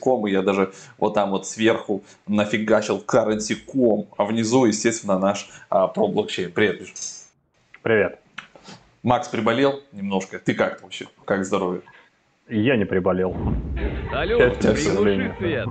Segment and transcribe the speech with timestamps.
[0.00, 5.86] currency.com, и я даже вот там вот сверху нафигачил currency.com, а внизу, естественно, наш а,
[5.88, 6.50] про блокчейн.
[6.52, 6.92] Привет, Миш.
[7.82, 8.18] Привет.
[9.02, 10.38] Макс приболел немножко.
[10.38, 11.06] Ты как вообще?
[11.24, 11.82] Как здоровье?
[12.48, 13.34] Я не приболел.
[14.10, 15.68] Салют, приглуши свет.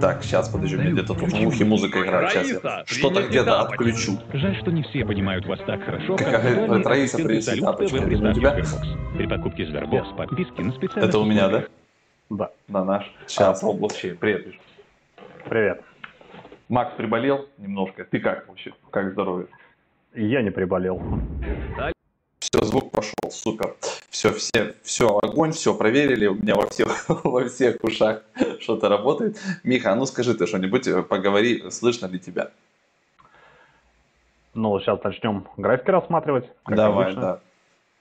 [0.00, 2.30] Так, сейчас, подожди, меня где-то тут в ухе музыка играет.
[2.30, 4.18] Сейчас я что-то где-то отключу.
[4.32, 7.94] Жаль, что не все понимают вас так хорошо, как ассистенты принесет салюта тапочки.
[7.94, 8.58] в Это у приставке тебя?
[8.58, 9.16] Sberbox.
[9.16, 11.64] При покупке Sberbox подписки на специальных Это у меня, да?
[12.30, 12.50] Да.
[12.68, 13.12] На наш.
[13.26, 14.16] Сейчас, про блокчейн.
[14.16, 14.60] Привет, Миш.
[15.48, 15.82] Привет.
[16.68, 18.04] Макс приболел немножко.
[18.04, 18.72] Ты как вообще?
[18.90, 19.48] Как здоровье?
[20.14, 21.00] Я не приболел.
[22.38, 23.74] Все, звук пошел, супер.
[24.10, 28.22] Все, все, все, огонь, все проверили, у меня во всех, во всех ушах
[28.60, 29.38] что-то работает.
[29.64, 32.50] Миха, а ну скажи ты что-нибудь, э, поговори, слышно ли тебя?
[34.54, 36.50] Ну, сейчас начнем графики рассматривать.
[36.66, 37.20] Давай, обычно.
[37.20, 37.40] да.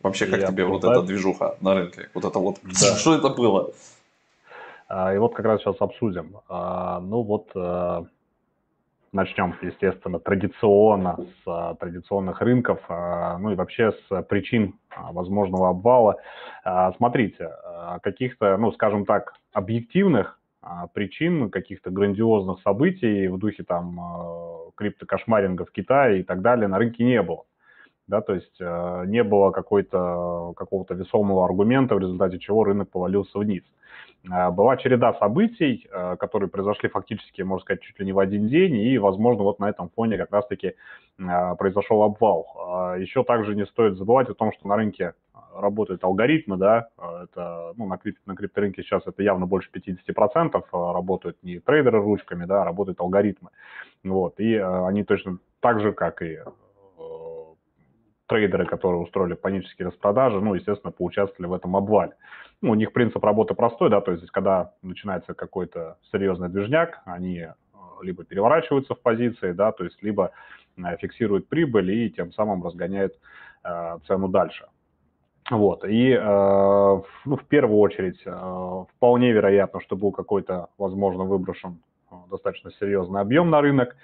[0.02, 2.10] Вообще, как Я тебе вот эта движуха на рынке?
[2.14, 2.96] Вот это вот, Да.
[2.98, 3.74] что это было?
[4.88, 6.38] А, И вот как раз сейчас обсудим.
[6.50, 8.04] А, Ну вот э,
[9.12, 16.16] начнем, естественно, традиционно с а, традиционных рынков, а, ну и вообще с причин возможного обвала.
[16.98, 17.52] Смотрите,
[18.02, 20.40] каких-то, ну скажем так, объективных
[20.94, 26.78] причин, каких-то грандиозных событий в духе там э, криптокошмаринга в Китае и так далее на
[26.78, 27.44] рынке не было.
[28.08, 33.38] Да, то есть э, не было какой-то, какого-то весомого аргумента, в результате чего рынок повалился
[33.38, 33.64] вниз.
[34.32, 38.48] Э, Была череда событий, э, которые произошли фактически, можно сказать, чуть ли не в один
[38.48, 40.68] день, и, возможно, вот на этом фоне как раз-таки
[41.20, 42.94] э, произошел обвал.
[42.96, 45.14] Э, Еще также не стоит забывать о том, что на рынке
[45.54, 46.88] работают алгоритмы, да,
[47.24, 52.00] это, ну, на, крип- на крипторынке сейчас это явно больше 50% э, работают не трейдеры
[52.00, 53.50] ручками, да, работают алгоритмы.
[54.06, 56.40] Вот, и э, они точно так же, как и
[58.28, 62.14] трейдеры, которые устроили панические распродажи, ну, естественно, поучаствовали в этом обвале.
[62.62, 67.40] Ну, у них принцип работы простой, да, то есть когда начинается какой-то серьезный движняк, они
[67.40, 67.54] э,
[68.02, 70.32] либо переворачиваются в позиции, да, то есть либо
[70.78, 73.14] э, фиксируют прибыль и тем самым разгоняют
[73.64, 74.68] э, цену дальше.
[75.50, 81.80] Вот, и, э, ну, в первую очередь, э, вполне вероятно, что был какой-то, возможно, выброшен
[82.12, 83.96] э, достаточно серьезный объем на рынок.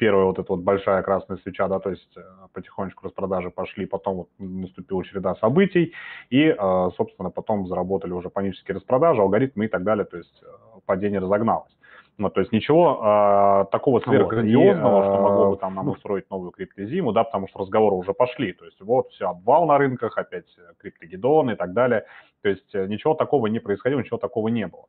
[0.00, 2.20] Первая вот эта вот большая красная свеча, да, то есть э,
[2.54, 5.92] потихонечку распродажи пошли, потом вот наступила череда событий,
[6.30, 10.46] и, э, собственно, потом заработали уже панические распродажи, алгоритмы и так далее, то есть э,
[10.86, 11.76] падение разогналось.
[12.16, 15.00] Ну, то есть ничего э, такого сверхграндиозного, Вот.
[15.00, 17.96] И, что э, могло бы там нам ну, устроить новую криптозиму, да, потому что разговоры
[17.96, 18.54] уже пошли.
[18.54, 22.06] То есть вот все, обвал на рынках, опять э, криптогедон и так далее.
[22.42, 24.84] То есть э, ничего такого не происходило, ничего такого не было.
[24.84, 24.88] А,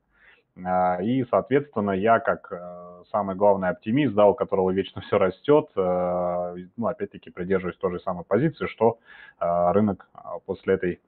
[0.58, 6.56] И, соответственно, я как э, самый главный оптимист, да, у которого вечно все растет, э,
[6.76, 9.00] ну, опять-таки придерживаюсь той же самой позиции, что
[9.40, 11.02] э, рынок а, после этой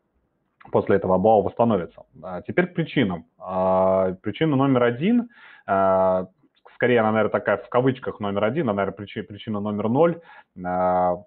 [0.71, 2.03] после этого обвала восстановится.
[2.21, 3.25] А Теперь к причинам.
[3.37, 5.29] А, Причина номер один,
[5.65, 6.27] а,
[6.75, 10.21] скорее она, наверное, такая в кавычках номер один, а, наверное, причина, номер ноль,
[10.65, 11.17] а,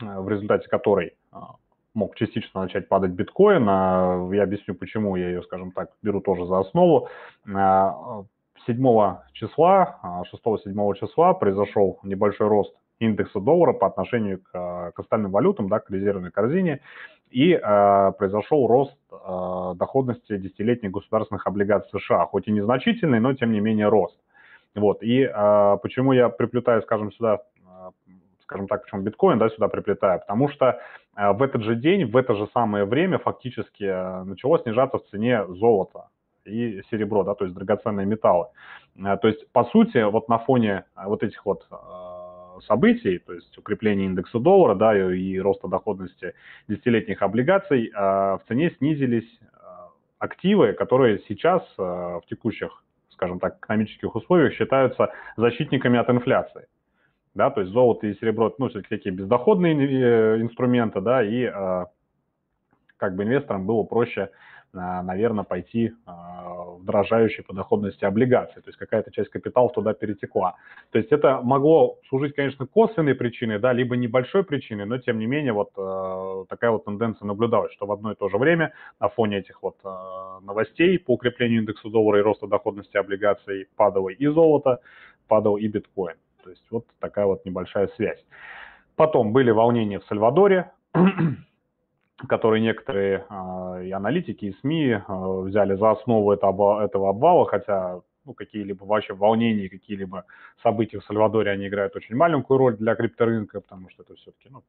[0.00, 1.54] в результате которой а,
[1.94, 3.66] мог частично начать падать биткоин.
[3.68, 7.08] А, Я объясню, почему я ее, скажем так, беру тоже за основу.
[7.52, 8.24] А,
[8.66, 15.00] 7 числа, а, 6-7 числа произошел небольшой рост индекса доллара по отношению к, а, к
[15.00, 16.80] остальным валютам, да, к резервной корзине,
[17.32, 23.52] и э, произошел рост э, доходности десятилетних государственных облигаций США, хоть и незначительный, но тем
[23.52, 24.18] не менее рост.
[24.74, 27.40] Вот, и э, почему я приплетаю, скажем, сюда,
[28.42, 30.80] скажем так, почему биткоин, да, сюда приплетаю, потому что
[31.16, 35.06] э, в этот же день, в это же самое время фактически э, начало снижаться в
[35.10, 36.08] цене золото
[36.44, 38.46] и серебро, да, то есть драгоценные металлы.
[38.96, 41.66] Э, То есть, по сути, вот на фоне вот этих вот
[42.66, 46.34] событий, то есть укрепления индекса доллара, да, и, роста доходности
[46.68, 49.40] десятилетних облигаций, в цене снизились
[50.20, 56.66] активы, которые сейчас в текущих, скажем так, экономических условиях считаются защитниками от инфляции.
[57.34, 61.84] Да, то есть золото и серебро, ну, все-таки такие бездоходные э, инструменты, да, и э,
[62.98, 64.30] как бы инвесторам было проще
[64.72, 68.60] наверное, пойти в дорожающие по доходности облигации.
[68.60, 70.56] То есть какая-то часть капитала туда перетекла.
[70.90, 75.26] То есть это могло служить, конечно, косвенной причиной, да, либо небольшой причиной, но тем не
[75.26, 79.08] менее вот э, такая вот тенденция наблюдалась, что в одно и то же время на
[79.08, 79.88] фоне этих вот э,
[80.42, 84.80] новостей по укреплению индекса доллара и роста доходности облигаций падало и золото,
[85.28, 86.16] падал и биткоин.
[86.42, 88.24] То есть вот такая вот небольшая связь.
[88.96, 90.70] Потом были волнения в Сальвадоре,
[92.28, 98.00] которые некоторые э, и аналитики, и СМИ э, взяли за основу этого, этого обвала, хотя
[98.24, 100.24] ну, какие-либо вообще волнения, какие-либо
[100.62, 104.62] события в Сальвадоре, они играют очень маленькую роль для крипторынка, потому что это все-таки ну,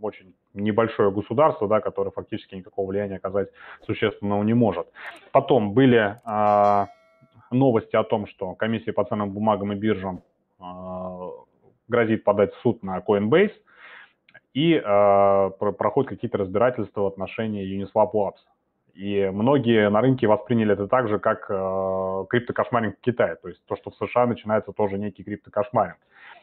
[0.00, 3.48] очень небольшое государство, да, которое фактически никакого влияния оказать
[3.84, 4.86] существенного не может.
[5.32, 6.86] Потом были э,
[7.50, 10.22] новости о том, что комиссия по ценным бумагам и биржам
[11.88, 13.52] грозит подать в суд на Coinbase,
[14.54, 18.40] и э, проходят какие-то разбирательства в отношении Uniswap Labs.
[18.94, 23.36] И многие на рынке восприняли это так же, как э, криптокошмаринг в Китае.
[23.36, 25.98] То есть то, что в США начинается тоже некий криптокошмаринг.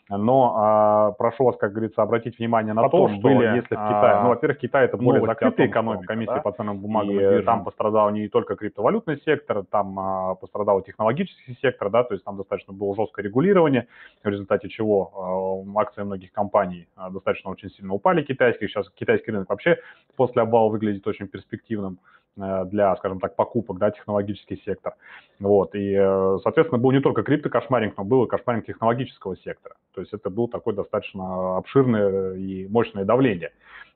[0.10, 3.88] Но э, прошу вас, как говорится, обратить внимание на Потом то, что были, если в
[3.88, 6.42] Китае, ну, во-первых, Китай это более закрытая экономика, комиссия да?
[6.42, 11.58] по ценным бумагам и, и там пострадал не только криптовалютный сектор, там э, пострадал технологический
[11.60, 13.88] сектор, да, то есть там достаточно было жесткое регулирование,
[14.24, 18.70] в результате чего э, акции многих компаний э, достаточно очень сильно упали китайских.
[18.70, 19.78] Сейчас китайский рынок вообще
[20.16, 21.98] после обвала выглядит очень перспективным.
[22.38, 24.96] Э, для, скажем так, покупок, да, технологический сектор.
[25.40, 29.76] Вот, и, э, соответственно, был не только криптокошмаринг, но был и кошмаринг технологического сектора.
[29.94, 33.52] То есть это был такой достаточно обширное и мощное давление.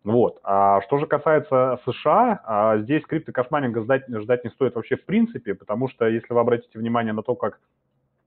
[0.06, 0.39] Вот.
[0.44, 5.53] А что же касается США, а здесь криптокошмаринга ждать, ждать не стоит вообще в принципе,
[5.53, 7.59] потому что если вы обратите внимание на то, как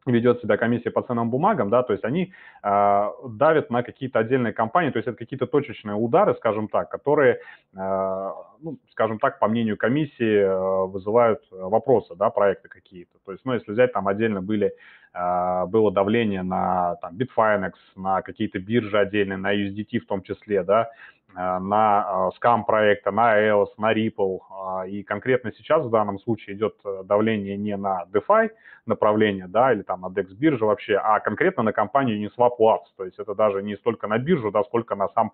[0.06, 2.32] ведет себя комиссия по ценным бумагам, да, то есть они
[2.62, 7.34] э, давят на какие-то отдельные компании, то есть это какие-то точечные удары, скажем так, которые,
[7.34, 13.18] э, ну, скажем так, по мнению комиссии э, вызывают вопросы, да, проекты какие-то.
[13.24, 14.74] То есть, ну, если взять, там отдельно были,
[15.14, 20.64] э, было давление на там, Bitfinex, на какие-то биржи отдельные, на USDT в том числе,
[20.64, 20.90] да,
[21.34, 24.40] на скам э, проекта, на EOS, на Ripple.
[24.50, 28.50] А, и конкретно сейчас в данном случае идет э, давление не на DeFi
[28.86, 32.86] направление, да, или там на DEX биржи вообще, а конкретно на компанию Uniswap Labs.
[32.96, 35.32] То есть это даже не столько на биржу, да, сколько на сам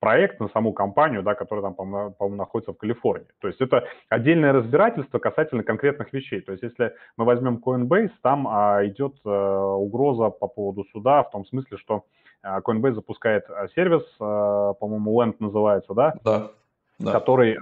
[0.00, 3.26] проект, на саму компанию, да, которая там, по-моему, находится в Калифорнии.
[3.40, 6.40] То есть это отдельное разбирательство касательно конкретных вещей.
[6.40, 11.30] То есть если мы возьмем Coinbase, там а, идет а, угроза по поводу суда в
[11.30, 12.04] том смысле, что
[12.64, 16.14] Coinbase запускает а, сервис, а, по-моему, Lend называется, да?
[16.24, 16.50] Да.
[16.98, 17.12] да.
[17.12, 17.58] Который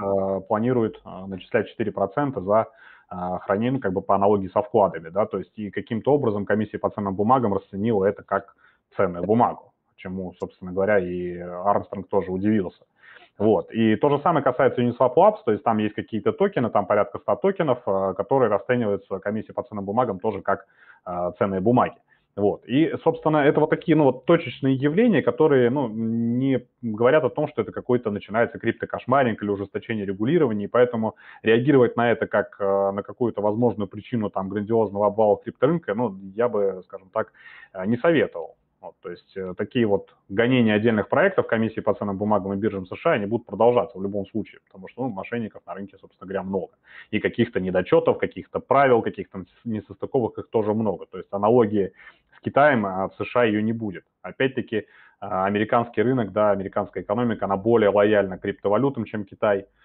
[0.49, 2.67] планирует начислять 4% за
[3.09, 6.91] хранение как бы по аналогии со вкладами, да, то есть и каким-то образом комиссия по
[6.91, 8.57] ценным бумагам расценила это как
[8.97, 12.85] ценную бумагу, чему, собственно говоря, и Армстронг тоже удивился.
[13.37, 13.71] Вот.
[13.73, 17.19] И то же самое касается Uniswap Labs, то есть там есть какие-то токены, там порядка
[17.19, 17.85] 100 токенов,
[18.17, 20.67] которые расцениваются комиссией по ценным бумагам тоже как
[21.39, 21.97] ценные бумаги.
[22.37, 22.65] Вот.
[22.67, 27.47] И, собственно, это вот такие, ну, вот точечные явления, которые, ну, не говорят о том,
[27.47, 32.91] что это какой-то начинается криптокошмаринг или ужесточение регулирования, и поэтому реагировать на это как э,
[32.91, 37.33] на какую-то возможную причину там грандиозного обвала крипторынка, ну, я бы, скажем так,
[37.73, 38.57] э, не советовал.
[38.85, 42.85] Вот, то есть э, такие вот гонения отдельных проектов комиссии по ценным бумагам и биржам
[42.85, 46.43] США, они будут продолжаться в любом случае, потому что ну, мошенников на рынке, собственно говоря,
[46.43, 46.75] много.
[47.11, 51.07] И каких-то недочетов, каких-то правил, каких-то несостыковок их тоже много.
[51.07, 51.93] То есть аналогии
[52.45, 54.05] Китаем а в США ее не будет.
[54.23, 54.87] Опять-таки,
[55.21, 59.67] а, американский рынок, да, американская экономика, она более лояльна криптовалютам, чем Китай–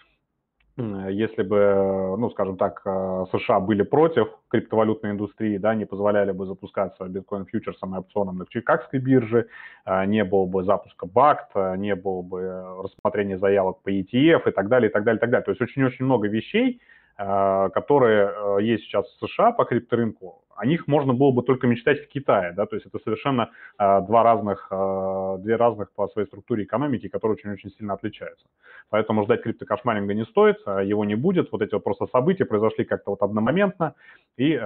[1.09, 6.45] если бы, ну, скажем так, э, США были против криптовалютной индустрии, да, не позволяли бы
[6.45, 9.47] запускаться биткоин-фьючерсом и опционом на Чикагской бирже,
[9.85, 14.51] э, не было бы запуска БАКТ, э, не было бы рассмотрения заявок по ETF и
[14.51, 15.43] так далее, и так далее, и так далее.
[15.45, 16.81] То есть очень-очень много вещей,
[17.17, 22.09] которые есть сейчас в США по крипторынку, о них можно было бы только мечтать в
[22.09, 26.65] Китае, да, то есть это совершенно э, два разных, э, две разных по своей структуре
[26.65, 28.45] экономики, которые очень-очень сильно отличаются.
[28.89, 33.11] Поэтому ждать криптокошмаринга не стоит, его не будет, вот эти вот просто события произошли как-то
[33.11, 33.95] вот одномоментно,
[34.35, 34.59] и, э,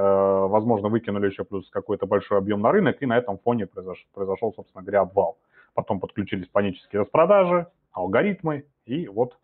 [0.48, 4.52] возможно, выкинули еще плюс какой-то большой объем на рынок, и на этом фоне произошел, произошел
[4.56, 5.38] собственно говоря, обвал.
[5.76, 9.38] Потом подключились панические распродажи, алгоритмы, и вот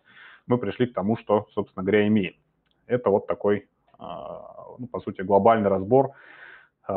[0.47, 2.33] мы пришли к тому, что, собственно говоря, имеем.
[2.87, 3.67] Это вот такой,
[3.99, 6.13] ну, по сути, глобальный разбор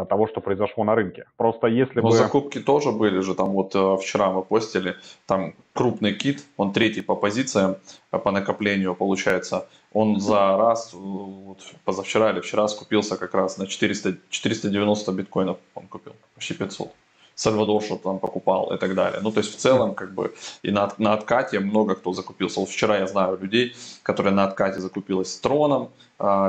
[0.08, 1.24] того, что произошло на рынке.
[1.36, 2.16] Просто если Но бы...
[2.16, 4.96] закупки тоже были же, там вот э, вчера мы постили,
[5.26, 7.76] там крупный кит, он третий по позициям,
[8.12, 13.66] э, по накоплению получается, он за раз, вот позавчера или вчера скупился как раз на
[13.66, 16.90] 400, 490 биткоинов он купил, почти 500.
[17.34, 19.20] Сальвадор что там покупал и так далее.
[19.22, 22.60] Ну, то есть в целом, как бы, и на, на откате много кто закупился.
[22.60, 25.90] Вот вчера я знаю людей, которые на откате закупились с Троном,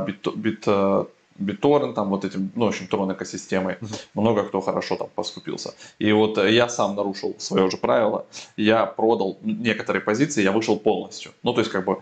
[0.06, 0.68] бит, бит,
[1.40, 4.06] BitTorrent, там вот этим, ну, в общем, Tron экосистемой, uh-huh.
[4.14, 5.74] много кто хорошо там поскупился.
[6.00, 8.26] И вот э, я сам нарушил свое же правило,
[8.58, 11.32] я продал некоторые позиции, я вышел полностью.
[11.44, 11.98] Ну, то есть, как бы,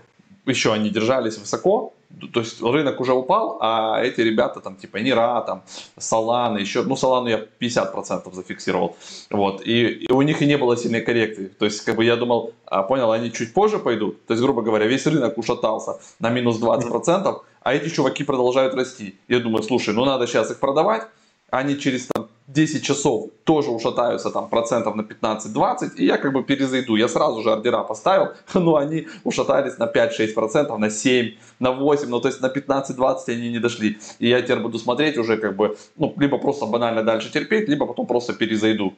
[0.45, 1.93] еще они держались высоко,
[2.33, 5.63] то есть рынок уже упал, а эти ребята там типа Нира, там
[5.97, 8.97] Solana, еще, ну Solana я 50% зафиксировал,
[9.29, 12.15] вот, и, и у них и не было сильной коррекции, то есть как бы я
[12.15, 16.29] думал, а, понял, они чуть позже пойдут, то есть грубо говоря, весь рынок ушатался на
[16.29, 19.15] минус 20%, а эти чуваки продолжают расти.
[19.27, 21.07] Я думаю, слушай, ну надо сейчас их продавать,
[21.49, 26.43] они через там, 10 часов тоже ушатаются там процентов на 15-20, и я как бы
[26.43, 26.95] перезайду.
[26.95, 32.07] Я сразу же ордера поставил, но они ушатались на 5-6 процентов, на 7, на 8,
[32.09, 33.99] ну то есть на 15-20 они не дошли.
[34.19, 37.85] И я теперь буду смотреть уже как бы, ну, либо просто банально дальше терпеть, либо
[37.85, 38.93] потом просто перезайду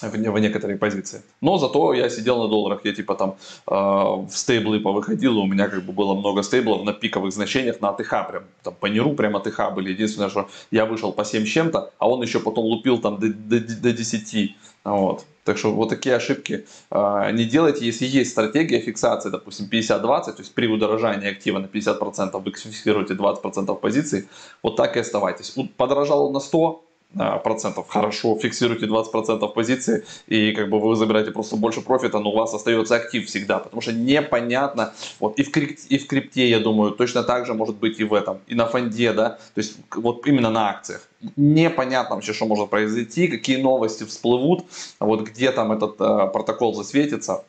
[0.02, 1.22] в, в некоторые позиции.
[1.40, 5.68] Но зато я сидел на долларах, я типа там э, в стейблы повыходил, у меня
[5.68, 9.36] как бы было много стейблов на пиковых значениях на АТХ прям, там по неру прям
[9.36, 9.90] АТХ были.
[9.90, 13.28] Единственное, что я вышел по 7 с чем-то, а он еще потом лупил там до,
[13.28, 14.56] до, до 10.
[14.84, 15.24] Вот.
[15.44, 20.34] Так что вот такие ошибки э, не делайте, если есть стратегия фиксации, допустим, 50-20, то
[20.38, 24.28] есть при удорожании актива на 50% вы фиксируете 20% позиций,
[24.62, 25.56] вот так и оставайтесь.
[25.76, 31.32] Подорожал он на 100, процентов хорошо, фиксируйте 20 процентов позиции и как бы вы забираете
[31.32, 35.50] просто больше профита, но у вас остается актив всегда, потому что непонятно, вот и в,
[35.50, 38.54] крипте, и в крипте, я думаю, точно так же может быть и в этом, и
[38.54, 41.08] на фонде, да, то есть вот именно на акциях.
[41.36, 44.64] Непонятно вообще, что может произойти, какие новости всплывут,
[45.00, 47.44] вот где там этот э, протокол засветится,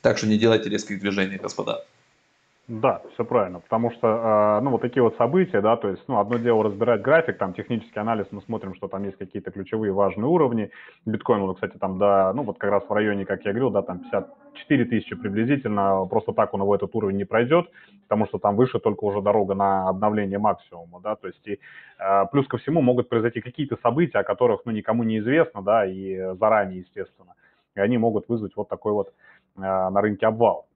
[0.00, 1.84] так что не делайте резких движений, господа.
[2.68, 6.18] Да, все правильно, потому что, э, ну, вот такие вот события, да, то есть, ну,
[6.18, 10.26] одно дело разбирать график, там, технический анализ, мы смотрим, что там есть какие-то ключевые важные
[10.26, 10.72] уровни,
[11.04, 13.82] биткоин, вот, кстати, там, да, ну, вот как раз в районе, как я говорил, да,
[13.82, 17.70] там 54 тысячи приблизительно, просто так он его этот уровень не пройдет,
[18.02, 21.60] потому что там выше только уже дорога на обновление максимума, да, то есть, и
[22.00, 25.86] э, плюс ко всему могут произойти какие-то события, о которых, ну, никому не известно, да,
[25.86, 27.34] и заранее, естественно,
[27.76, 29.12] и они могут вызвать вот такой вот
[29.56, 30.66] э, на рынке обвал.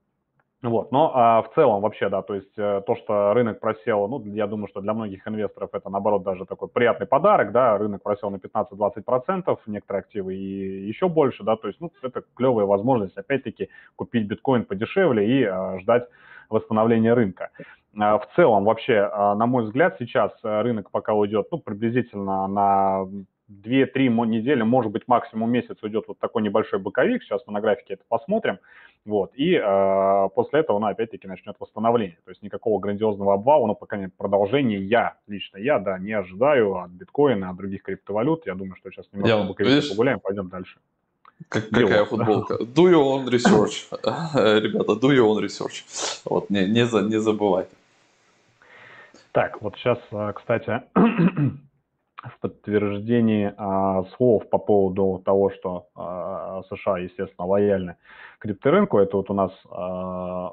[0.62, 4.22] Вот, но а, в целом вообще, да, то есть э, то, что рынок просел, ну,
[4.26, 8.28] я думаю, что для многих инвесторов это, наоборот, даже такой приятный подарок, да, рынок просел
[8.28, 13.70] на 15-20%, некоторые активы и еще больше, да, то есть, ну, это клевая возможность, опять-таки,
[13.96, 16.06] купить биткоин подешевле и а, ждать
[16.50, 17.48] восстановления рынка.
[17.98, 22.46] А, в целом, вообще, а, на мой взгляд, сейчас э, рынок пока уйдет, ну, приблизительно
[22.46, 23.08] на
[23.50, 27.94] 2-3 недели, может быть, максимум месяц уйдет вот такой небольшой боковик, сейчас мы на графике
[27.94, 28.58] это посмотрим,
[29.04, 33.74] вот, и э, после этого, ну, опять-таки, начнет восстановление, то есть никакого грандиозного обвала, но
[33.74, 38.54] пока нет продолжения, я, лично я, да, не ожидаю от биткоина, от других криптовалют, я
[38.54, 40.78] думаю, что сейчас немного я, боковик погуляем, пойдем дальше.
[41.48, 42.58] Как, какая футболка.
[42.58, 42.64] Да.
[42.64, 43.88] Do your own research.
[44.62, 45.84] Ребята, do your own research.
[46.24, 47.70] Вот, не, не, за, не забывайте.
[49.32, 50.82] Так, вот сейчас, э, кстати,
[52.22, 57.96] в подтверждении а, слов по поводу того, что а, США, естественно, лояльны
[58.38, 58.98] крипторынку.
[58.98, 60.52] Это вот у нас а,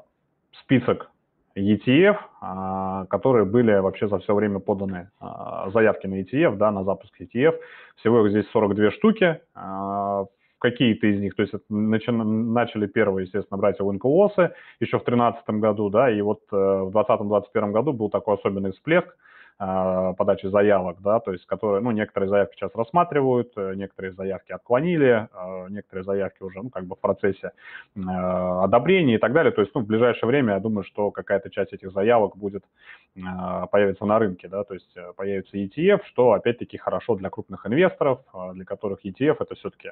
[0.62, 1.10] список
[1.56, 6.84] ETF, а, которые были вообще за все время поданы а, заявки на ETF, да, на
[6.84, 7.58] запуск ETF.
[7.96, 9.40] Всего их здесь 42 штуки.
[9.54, 10.24] А,
[10.58, 16.10] какие-то из них, то есть начали, первые, естественно, братья Уинклосы еще в 2013 году, да,
[16.10, 19.06] и вот э, в 2020-2021 году был такой особенный всплеск,
[19.58, 25.28] подачи заявок, да, то есть которые, ну, некоторые заявки сейчас рассматривают, э, некоторые заявки отклонили,
[25.32, 27.50] а, некоторые заявки уже, ну, как бы в процессе
[27.96, 29.50] а, одобрения и так далее.
[29.50, 32.62] То есть, ну, в ближайшее время, я думаю, что какая-то часть этих заявок будет
[33.72, 38.20] появиться на рынке, да, то есть э, появится ETF, что, опять-таки, хорошо для крупных инвесторов,
[38.52, 39.90] для которых ETF это все-таки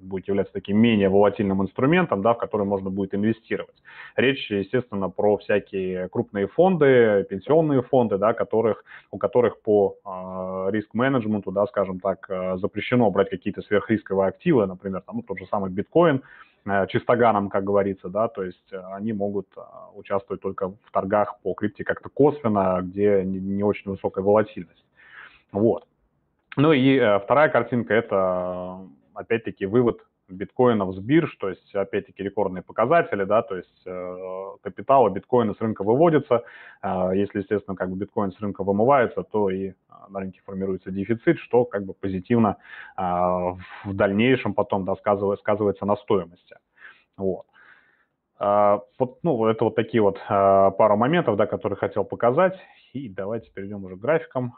[0.00, 3.74] будет являться таким менее волатильным инструментом, да, в который можно будет инвестировать.
[4.14, 11.52] Речь, естественно, про всякие крупные фонды, пенсионные фонды, да, которых у которых по э, риск-менеджменту,
[11.52, 15.70] да, скажем так, э, запрещено брать какие-то сверхрисковые активы, например, там, ну, тот же самый
[15.70, 16.22] биткоин,
[16.66, 19.48] э, чистоганом, как говорится, да, то есть они могут
[19.94, 24.84] участвовать только в торгах по крипте как-то косвенно, где не очень высокая волатильность.
[25.52, 25.86] Вот.
[26.56, 28.78] Ну и вторая картинка– это,
[29.14, 34.16] опять-таки, вывод биткоинов с бирж, то есть, опять-таки, рекордные показатели, да, то есть э,
[34.62, 36.44] капитала биткоина с рынка выводится,
[36.82, 39.72] э, если, естественно, как бы биткоин с рынка вымывается, то и э,
[40.08, 42.56] на рынке формируется дефицит, что как бы позитивно
[42.96, 46.56] э, в дальнейшем потом, да, сказывается, сказывается на стоимости.
[47.16, 47.46] Вот.
[48.40, 52.58] Uh, вот, ну, это вот такие вот uh, пару моментов, да, которые хотел показать.
[52.92, 54.54] И давайте перейдем уже к графикам.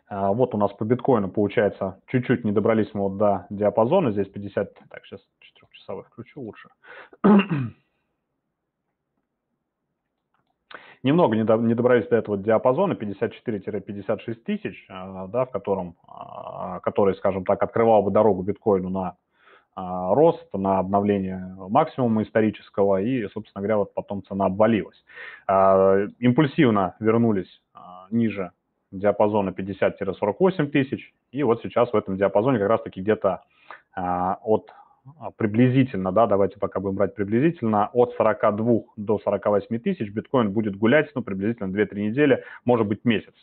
[0.11, 4.73] вот у нас по биткоину получается, чуть-чуть не добрались мы вот до диапазона, здесь 50,
[4.89, 6.67] так, сейчас 4-часовой включу лучше.
[11.03, 17.45] Немного не добрались до этого диапазона 54-56 тысяч, а, да, в котором, а, который, скажем
[17.45, 19.15] так, открывал бы дорогу биткоину на
[19.73, 25.01] рост, на обновление максимума исторического, и, собственно говоря, вот потом цена обвалилась.
[25.47, 27.61] Импульсивно вернулись
[28.11, 28.51] ниже
[28.91, 31.13] диапазона 50-48 тысяч.
[31.31, 33.43] И вот сейчас в этом диапазоне как раз-таки где-то
[33.93, 34.69] а, от
[35.19, 40.75] а, приблизительно, да, давайте пока будем брать приблизительно, от 42 до 48 тысяч биткоин будет
[40.75, 43.33] гулять, ну, приблизительно 2-3 недели, может быть, месяц.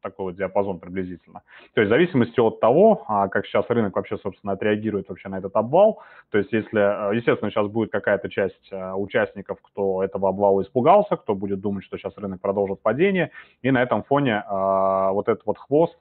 [0.00, 1.42] Такой вот диапазон приблизительно.
[1.74, 5.38] То есть в зависимости от того, а, как сейчас рынок вообще, собственно, отреагирует вообще на
[5.38, 11.16] этот обвал, то есть если, естественно, сейчас будет какая-то часть участников, кто этого обвала испугался,
[11.16, 13.30] кто будет думать, что сейчас рынок продолжит падение,
[13.62, 15.98] и на этом фоне вот этот вот хвост,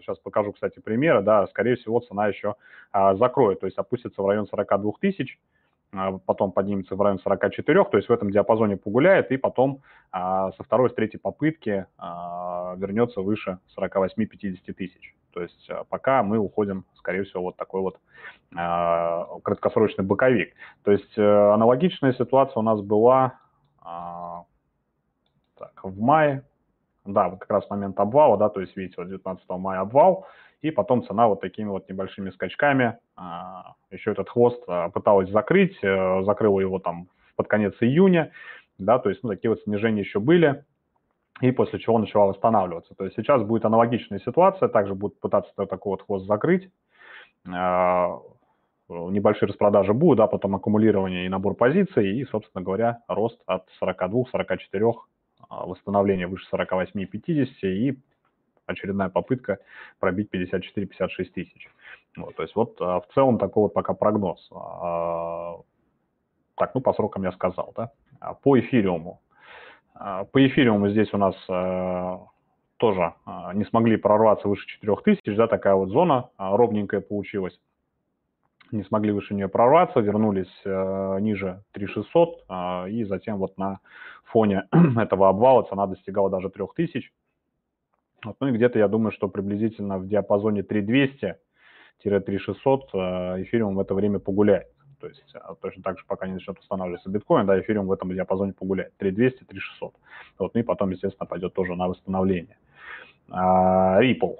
[0.00, 1.20] Сейчас покажу, кстати, примеры.
[1.20, 2.54] Да, скорее всего, цена еще
[2.92, 5.38] закроет, то есть опустится в район 42 тысяч.
[5.96, 10.52] А, потом поднимется в район 44, то есть в этом диапазоне погуляет, и потом а,
[10.52, 15.14] со второй, с третьей попытки а, вернется выше 48-50 тысяч.
[15.32, 17.98] То есть пока мы уходим, скорее всего, вот такой вот
[19.42, 20.54] краткосрочный боковик.
[20.82, 23.38] То есть а, аналогичная ситуация у нас была
[25.56, 26.44] так, в мае,
[27.04, 30.26] да, вот как раз момент обвала, да, то есть видите, вот 19 мая обвал,
[30.64, 35.76] и потом цена вот такими вот небольшими скачками, а, еще этот хвост а, пыталась закрыть,
[35.82, 38.32] э, закрыла его там под конец июня,
[38.78, 40.64] да, то есть, ну, такие вот снижения еще были,
[41.42, 42.94] и после чего начала восстанавливаться.
[42.94, 46.70] То есть сейчас будет аналогичная ситуация, также будут пытаться такой вот хвост закрыть,
[47.46, 48.20] а,
[48.88, 54.94] небольшие распродажи будут, да, потом аккумулирование и набор позиций, и, собственно говоря, рост от 42-44,
[55.50, 57.98] восстановление выше 48-50 и
[58.66, 59.58] очередная попытка
[59.98, 61.68] пробить 54-56 тысяч.
[62.16, 64.48] Вот, то есть вот а, в целом такой вот пока прогноз.
[64.52, 65.56] А,
[66.56, 67.90] так, ну по срокам я сказал, да.
[68.20, 69.20] А по эфириуму.
[69.94, 71.36] По эфириуму здесь у нас
[72.78, 73.14] тоже
[73.54, 77.58] не смогли прорваться выше 4000, да, такая вот зона ровненькая получилась.
[78.72, 83.78] Не смогли выше нее прорваться, вернулись ниже 3600, и затем вот на
[84.24, 84.64] фоне
[84.96, 87.12] этого обвала цена достигала даже 3000.
[88.24, 91.36] Вот, ну и где-то я думаю, что приблизительно в диапазоне 3200-3600
[92.04, 94.68] э, эфириум в это время погуляет.
[95.00, 98.12] То есть э, точно так же, пока не начнет устанавливаться биткоин, да, эфириум в этом
[98.14, 98.92] диапазоне погуляет.
[98.98, 99.92] 3200-3600.
[100.38, 102.56] Вот, ну и потом, естественно, пойдет тоже на восстановление.
[103.30, 104.36] А, Ripple.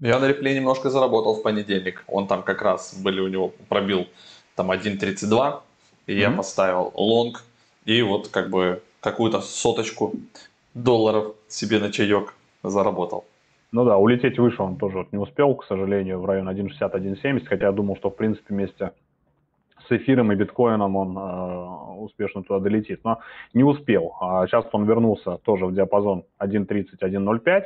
[0.00, 2.04] Я на репле немножко заработал в понедельник.
[2.08, 4.06] Он там как раз были у него, пробил
[4.54, 5.60] там 1.32,
[6.06, 6.18] и mm-hmm.
[6.18, 7.44] я поставил лонг,
[7.84, 10.14] и вот как бы какую-то соточку
[10.74, 13.24] долларов себе на чаек заработал.
[13.72, 17.66] Ну да, улететь выше он тоже вот не успел, к сожалению, в район 1.60-1.70, хотя
[17.66, 18.92] я думал, что в принципе вместе
[19.88, 23.20] с эфиром и биткоином он э, успешно туда долетит, но
[23.52, 24.14] не успел.
[24.20, 27.64] А сейчас он вернулся тоже в диапазон 1.30-1.05,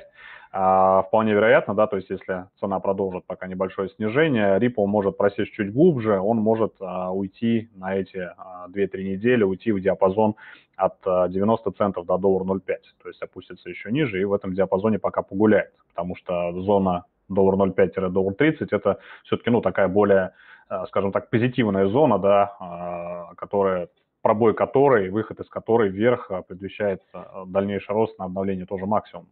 [0.51, 5.53] а, вполне вероятно, да, то есть если цена продолжит пока небольшое снижение, Ripple может просесть
[5.53, 10.37] чуть глубже, он может а, уйти на эти а, 2-3 недели, уйти в диапазон
[10.79, 14.55] от а, 90 центов до доллара 0,5, то есть опустится еще ниже и в этом
[14.55, 20.33] диапазоне пока погуляет, потому что зона доллар 0,5-доллар 30 это все-таки, ну, такая более,
[20.69, 23.89] а, скажем так, позитивная зона, да, а, которая
[24.23, 27.03] пробой которой, выход из которой вверх предвещает
[27.47, 29.27] дальнейший рост на обновление тоже максимум.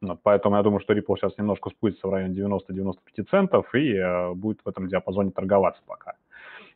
[0.00, 4.32] Вот, поэтому я думаю, что Ripple сейчас немножко спустится в районе 90-95 центов и э,
[4.34, 6.14] будет в этом диапазоне торговаться пока.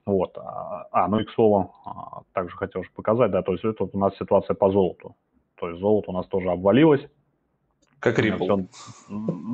[0.04, 0.36] Вот.
[0.36, 3.84] А, а ну и к слову, а, также хотел же показать, да, то есть это
[3.84, 5.14] вот у нас ситуация по золоту.
[5.56, 7.06] То есть золото у нас тоже обвалилось.
[8.00, 8.68] Как Ripple.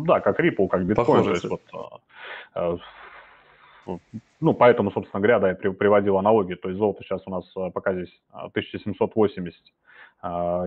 [0.07, 1.25] Да, как Ripple, как биткоин.
[1.25, 1.61] То есть, вот,
[2.55, 2.79] а,
[3.87, 3.99] э,
[4.41, 6.57] ну, поэтому, собственно говоря, да, я приводил аналогию.
[6.57, 9.71] То есть золото сейчас у нас э, пока здесь 1780 а,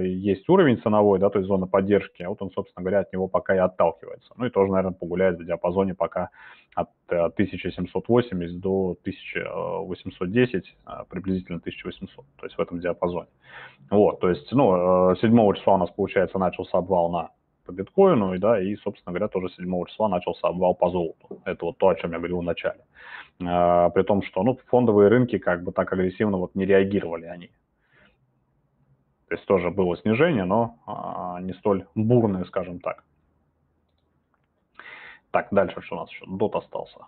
[0.01, 3.27] есть уровень ценовой, да, то есть зона поддержки, а вот он, собственно говоря, от него
[3.27, 4.31] пока и отталкивается.
[4.37, 6.29] Ну и тоже, наверное, погуляет в диапазоне пока
[6.73, 13.27] от 1780 э, до 1810, а, приблизительно 1800, то есть в этом диапазоне.
[13.89, 17.31] Вот, то есть, ну, 7 э, числа у нас, получается, начался обвал на
[17.65, 21.41] по биткоину, и, да, и, собственно говоря, тоже 7 числа начался обвал по золоту.
[21.45, 22.81] Это вот то, о чем я говорил в начале.
[23.37, 27.51] При том, что, ну, фондовые рынки как бы так агрессивно вот не реагировали они.
[29.31, 33.05] То есть тоже было снижение, но а, не столь бурное, скажем так.
[35.31, 36.25] Так, дальше что у нас еще?
[36.27, 36.99] Дот остался.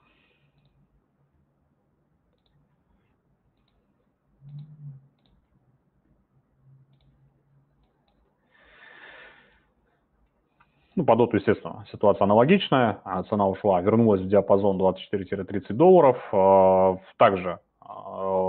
[10.95, 13.01] Ну, по доту, естественно, ситуация аналогичная.
[13.03, 16.17] А цена ушла, вернулась в диапазон 24-30 долларов.
[16.31, 17.59] А, также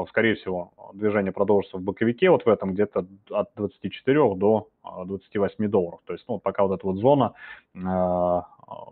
[0.09, 4.69] скорее всего, движение продолжится в боковике, вот в этом где-то от 24 до
[5.05, 6.01] 28 а, долларов.
[6.07, 7.35] То есть, ну, пока вот эта вот зона,
[7.85, 8.47] а,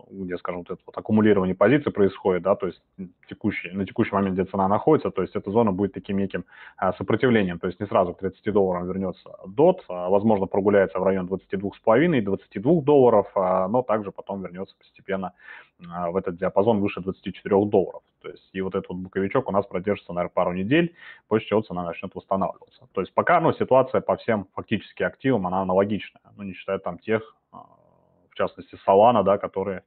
[0.09, 2.81] где, скажем, вот это вот аккумулирование позиций происходит, да, то есть
[3.27, 6.45] текущий, на текущий момент, где цена находится, то есть эта зона будет таким неким
[6.97, 12.81] сопротивлением, то есть не сразу к 30 долларам вернется DOT, возможно, прогуляется в район 22,5-22
[12.83, 15.33] долларов, но также потом вернется постепенно
[15.79, 18.01] в этот диапазон выше 24 долларов.
[18.21, 20.95] То есть и вот этот вот боковичок у нас продержится, наверное, пару недель,
[21.27, 22.87] после чего цена начнет восстанавливаться.
[22.93, 26.99] То есть пока, ну, ситуация по всем фактически активам, она аналогичная, ну, не считая там
[26.99, 27.42] тех, а,
[28.33, 29.83] в частности, Solana, да, которые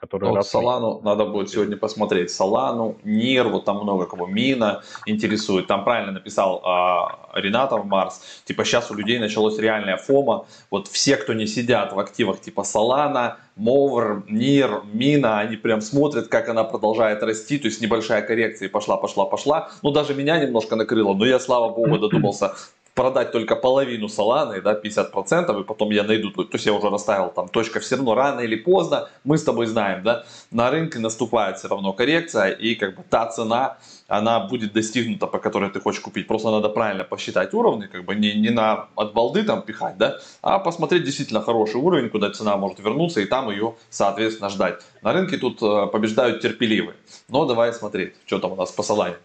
[0.00, 0.32] которые...
[0.32, 2.30] Вот Солану надо будет сегодня посмотреть.
[2.30, 5.66] Солану, Нир, вот там много кого, Мина интересует.
[5.66, 8.22] Там правильно написал э, Ренатов Марс.
[8.46, 10.46] Типа сейчас у людей началось реальная фома.
[10.70, 16.28] Вот все, кто не сидят в активах типа Солана, Мовр, Нир, Мина, они прям смотрят,
[16.28, 17.58] как она продолжает расти.
[17.58, 19.68] То есть небольшая коррекция и пошла, пошла, пошла.
[19.82, 22.54] Ну даже меня немножко накрыло, но я, слава богу, додумался
[23.00, 27.30] продать только половину Соланы, да, 50%, и потом я найду, то есть я уже расставил
[27.30, 31.56] там точка, все равно рано или поздно, мы с тобой знаем, да, на рынке наступает
[31.56, 36.02] все равно коррекция, и как бы та цена, она будет достигнута, по которой ты хочешь
[36.02, 36.26] купить.
[36.26, 40.18] Просто надо правильно посчитать уровни, как бы не, не на от балды там пихать, да,
[40.42, 44.82] а посмотреть действительно хороший уровень, куда цена может вернуться, и там ее, соответственно, ждать.
[45.02, 46.96] На рынке тут э, побеждают терпеливые.
[47.28, 49.16] Но давай смотреть, что там у нас по Солане.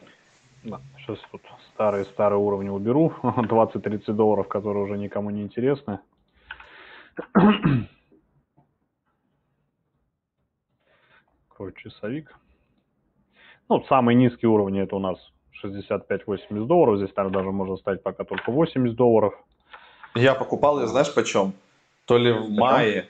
[0.64, 1.42] Да, сейчас тут
[1.76, 6.00] старые-старые уровни уберу, 20-30 долларов, которые уже никому не интересны.
[11.50, 12.36] Какой часовик.
[13.70, 15.18] Ну, самые низкие уровни это у нас
[15.64, 16.98] 65-80 долларов.
[16.98, 19.34] Здесь, наверное, даже можно ставить пока только 80 долларов.
[20.16, 21.54] Я покупал, я знаешь почем?
[22.06, 23.10] То ли в мае,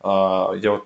[0.00, 0.84] а, я вот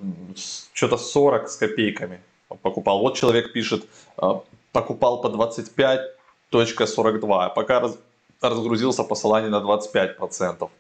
[0.73, 2.21] что-то 40 с копейками
[2.63, 3.01] покупал.
[3.01, 6.20] Вот человек пишет, а, покупал по 25,
[6.51, 7.49] точка 42.
[7.51, 7.99] Пока раз,
[8.41, 10.71] разгрузился по Solana на 25%.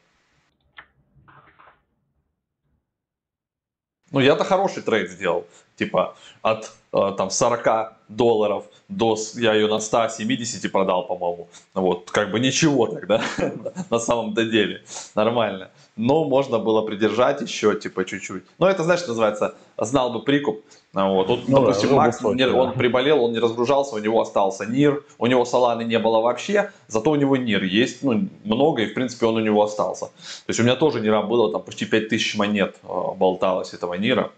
[4.10, 5.46] Ну, я-то хороший трейд сделал.
[5.80, 11.48] Типа от э, там 40 долларов до, я ее на 170 продал, по-моему.
[11.72, 13.22] Вот, как бы ничего тогда,
[13.90, 14.82] на самом-то деле.
[15.14, 15.70] Нормально.
[15.96, 18.42] Но можно было придержать еще, типа, чуть-чуть.
[18.58, 20.62] Но это, знаешь, называется, знал бы прикуп.
[20.92, 21.26] Вот.
[21.28, 25.02] Тут, ну, допустим, да, Макс, он, он приболел, он не разгружался, у него остался Нир,
[25.18, 28.94] у него Соланы не было вообще, зато у него Нир есть, ну, много, и, в
[28.94, 30.06] принципе, он у него остался.
[30.06, 34.30] То есть у меня тоже Нира было, там почти 5000 монет э, болталось этого Нира.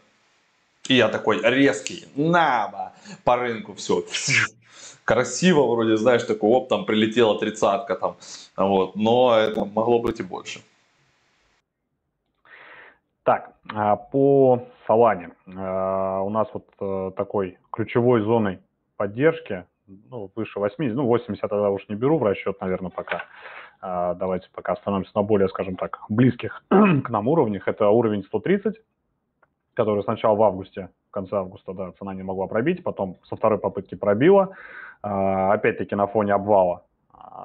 [0.93, 2.93] И я такой резкий, наба,
[3.25, 4.05] по рынку все.
[5.05, 8.17] Красиво вроде, знаешь, такой, оп, там прилетела тридцатка там.
[8.59, 10.61] Вот, но это могло быть и больше.
[13.23, 15.31] Так, а, по Солане.
[15.57, 18.59] А, у нас вот э, такой ключевой зоной
[18.99, 23.25] поддержки, ну, выше 80, ну, 80 тогда уж не беру в расчет, наверное, пока.
[23.81, 27.67] А, давайте пока остановимся на более, скажем так, близких к нам уровнях.
[27.67, 28.77] Это уровень 130,
[29.75, 33.59] который сначала в августе, в конце августа, да, цена не могла пробить, потом со второй
[33.59, 34.55] попытки пробила.
[35.03, 36.85] Опять-таки на фоне обвала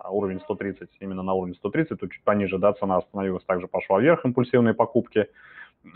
[0.09, 4.25] уровень 130, именно на уровне 130, тут чуть пониже, да, цена остановилась, также пошла вверх,
[4.25, 5.27] импульсивные покупки.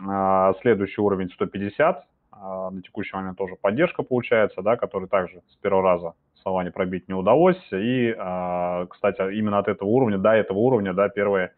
[0.08, 5.56] А, следующий уровень 150, а, на текущий момент тоже поддержка получается, да, который также с
[5.58, 6.14] первого раза
[6.44, 7.62] Солане пробить не удалось.
[7.72, 11.54] И, а, кстати, именно от этого уровня, до этого уровня, да, первые,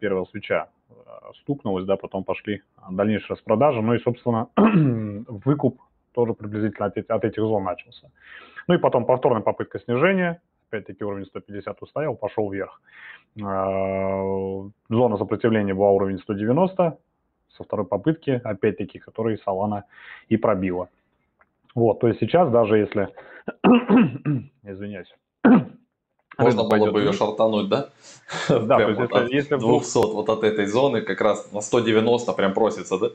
[0.00, 0.68] первого свеча
[1.42, 3.82] стукнулось, да, потом пошли дальнейшие распродажи.
[3.82, 5.80] Ну и, собственно, выкуп
[6.12, 8.10] тоже приблизительно от, от этих зон начался.
[8.68, 12.80] Ну и потом повторная попытка снижения, опять-таки уровень 150 устоял, пошел вверх.
[13.34, 16.98] Зона сопротивления была уровень 190,
[17.56, 19.84] со второй попытки, опять-таки, которые Солана
[20.28, 20.88] и пробила.
[21.74, 23.08] Вот, то есть сейчас даже если,
[24.62, 25.12] извиняюсь,
[26.38, 27.90] можно было бы ее шартануть, да?
[28.48, 32.54] Да, то есть если, если 200 вот от этой зоны как раз на 190 прям
[32.54, 33.08] просится, да?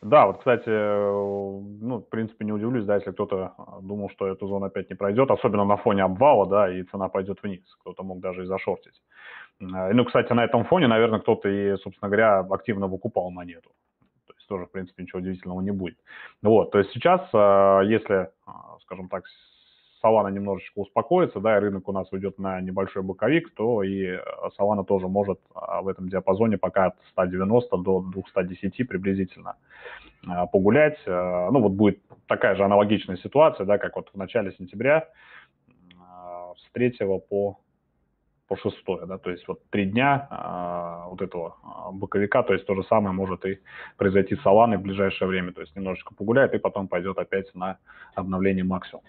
[0.00, 4.66] Да, вот, кстати, ну, в принципе, не удивлюсь, да, если кто-то думал, что эту зону
[4.66, 7.64] опять не пройдет, особенно на фоне обвала, да, и цена пойдет вниз.
[7.80, 9.02] Кто-то мог даже и зашортить.
[9.60, 13.70] Э, ну, кстати, на этом фоне, наверное, кто-то и, собственно говоря, активно выкупал монету.
[14.26, 15.98] То есть тоже, в принципе, ничего удивительного не будет.
[16.42, 18.28] Вот, то есть сейчас, э, если, э,
[18.82, 19.24] скажем так,
[20.00, 24.18] Солана немножечко успокоится, да, и рынок у нас уйдет на небольшой боковик, то и
[24.56, 29.56] Солана тоже может в этом диапазоне пока от 190 до 210 приблизительно
[30.52, 30.98] погулять.
[31.06, 35.08] Ну, вот будет такая же аналогичная ситуация, да, как вот в начале сентября
[36.56, 37.58] с 3 по
[38.48, 42.66] по шестое, да, то есть вот три дня а, вот этого а, боковика, то есть
[42.66, 43.60] то же самое может и
[43.98, 47.78] произойти с Соланой в ближайшее время, то есть немножечко погуляет и потом пойдет опять на
[48.14, 49.04] обновление максимум.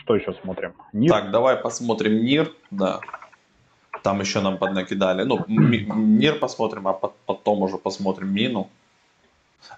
[0.00, 0.74] Что еще смотрим?
[0.92, 1.10] НИР.
[1.10, 3.00] Так, давай посмотрим НИР, да.
[4.02, 5.24] Там еще нам поднакидали.
[5.24, 8.68] Ну, НИР посмотрим, а потом уже посмотрим Мину.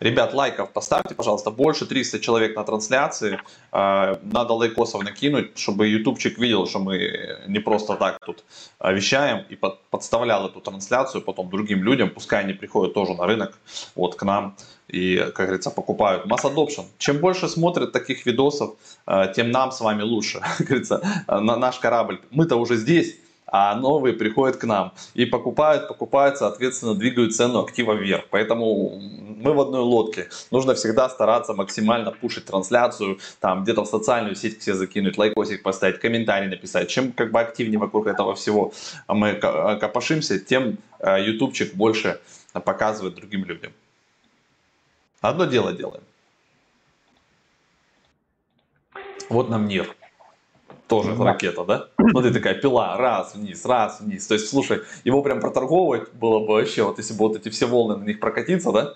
[0.00, 3.40] Ребят, лайков поставьте, пожалуйста, больше 300 человек на трансляции.
[3.72, 8.44] Э, надо лайкосов накинуть, чтобы ютубчик видел, что мы не просто так тут
[8.80, 9.58] э, вещаем и
[9.90, 13.58] подставлял эту трансляцию потом другим людям, пускай они приходят тоже на рынок,
[13.94, 14.56] вот к нам
[14.88, 16.26] и, как говорится, покупают.
[16.26, 16.84] Mass adoption.
[16.98, 20.40] Чем больше смотрят таких видосов, э, тем нам с вами лучше.
[20.58, 22.20] Как говорится, на наш корабль.
[22.30, 23.16] Мы-то уже здесь,
[23.50, 28.26] а новые приходят к нам и покупают, покупают, соответственно, двигают цену актива вверх.
[28.30, 30.28] Поэтому мы в одной лодке.
[30.50, 36.00] Нужно всегда стараться максимально пушить трансляцию, там где-то в социальную сеть все закинуть, лайкосик поставить,
[36.00, 36.88] комментарий написать.
[36.88, 38.72] Чем как бы активнее вокруг этого всего
[39.08, 42.20] мы копошимся, тем э, ютубчик больше
[42.52, 43.72] показывает другим людям.
[45.20, 46.02] Одно дело делаем.
[49.28, 49.94] Вот нам НИР
[50.88, 51.24] тоже да.
[51.24, 51.88] ракета, да?
[52.10, 54.26] Смотри, такая пила, раз вниз, раз вниз.
[54.26, 57.66] То есть, слушай, его прям проторговывать было бы вообще, вот если бы вот эти все
[57.66, 58.94] волны на них прокатиться, да?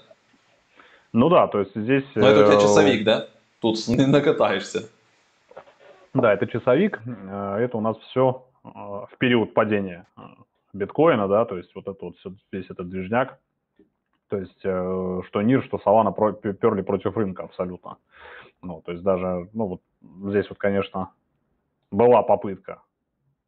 [1.13, 2.05] Ну да, то есть здесь...
[2.15, 3.29] Но это у тебя э, часовик, да?
[3.61, 4.89] Тут не накатаешься.
[6.15, 7.01] Да, это часовик.
[7.07, 10.07] Э, это у нас все э, в период падения
[10.73, 12.17] биткоина, да, то есть вот это вот
[12.51, 13.39] весь этот движняк.
[14.29, 16.15] То есть что НИР, что Solana
[16.55, 17.99] перли против рынка абсолютно.
[18.63, 19.81] Ну, то есть даже, ну вот
[20.31, 21.11] здесь вот, конечно,
[21.93, 22.83] была попытка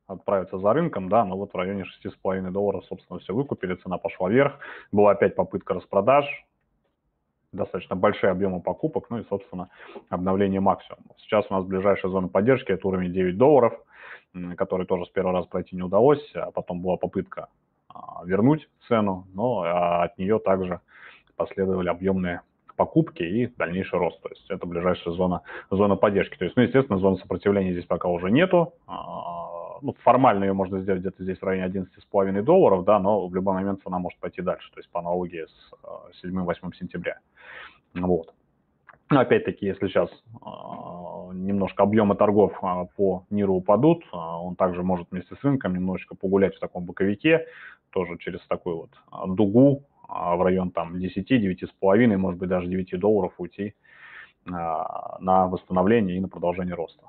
[0.06, 4.28] отправиться за рынком, да, но вот в районе 6,5 долларов, собственно, все выкупили, цена пошла
[4.28, 4.58] вверх.
[4.92, 6.26] Была опять попытка распродаж,
[7.52, 9.70] достаточно большие объемы покупок, ну и, собственно,
[10.10, 11.14] обновление максимума.
[11.18, 13.72] Сейчас у нас ближайшая зона поддержки– это уровень 9 долларов,
[14.56, 17.48] который тоже с первого раза пройти не удалось, а потом была попытка
[17.88, 20.80] а, вернуть цену, но а, от нее также
[21.36, 22.42] последовали объемные
[22.76, 24.20] покупки и дальнейший рост.
[24.22, 26.36] То есть это ближайшая зона, зона поддержки.
[26.36, 28.74] То есть, ну, естественно, зона сопротивления здесь пока уже нету.
[28.86, 33.34] А, ну, формально ее можно сделать где-то здесь в районе 11,5 долларов, да, но в
[33.34, 37.18] любой момент она может пойти дальше, то есть по аналогии с 7-8 а, сентября.
[37.94, 38.32] Вот.
[39.10, 42.58] Но опять-таки, если сейчас э, немножко объемы торгов
[42.96, 47.46] по НИРу упадут, он также может вместе с рынком немножечко погулять в таком боковике,
[47.90, 52.98] тоже через такую вот дугу, а, в район там 10, 9,5, может быть даже 9
[52.98, 53.74] долларов уйти
[54.46, 57.02] а, на восстановление и на продолжение роста.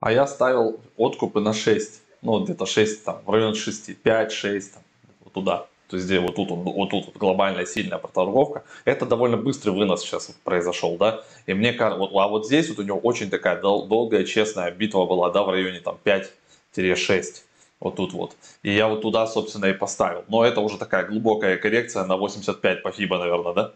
[0.00, 4.74] А я ставил откупы на 6, ну где-то 6, там, в район 6, 5, 6,
[4.74, 4.82] там,
[5.24, 5.66] вот туда.
[5.88, 8.64] То есть где вот тут, вот тут вот глобальная сильная проторговка.
[8.86, 11.22] Это довольно быстрый вынос сейчас произошел, да.
[11.46, 14.70] И мне кажется, вот, а вот здесь вот у него очень такая дол- долгая, честная
[14.70, 17.44] битва была, да, в районе там 5-6
[17.82, 18.36] вот тут вот.
[18.62, 20.24] И я вот туда, собственно, и поставил.
[20.28, 23.72] Но это уже такая глубокая коррекция на 85 по FIBA, наверное, да?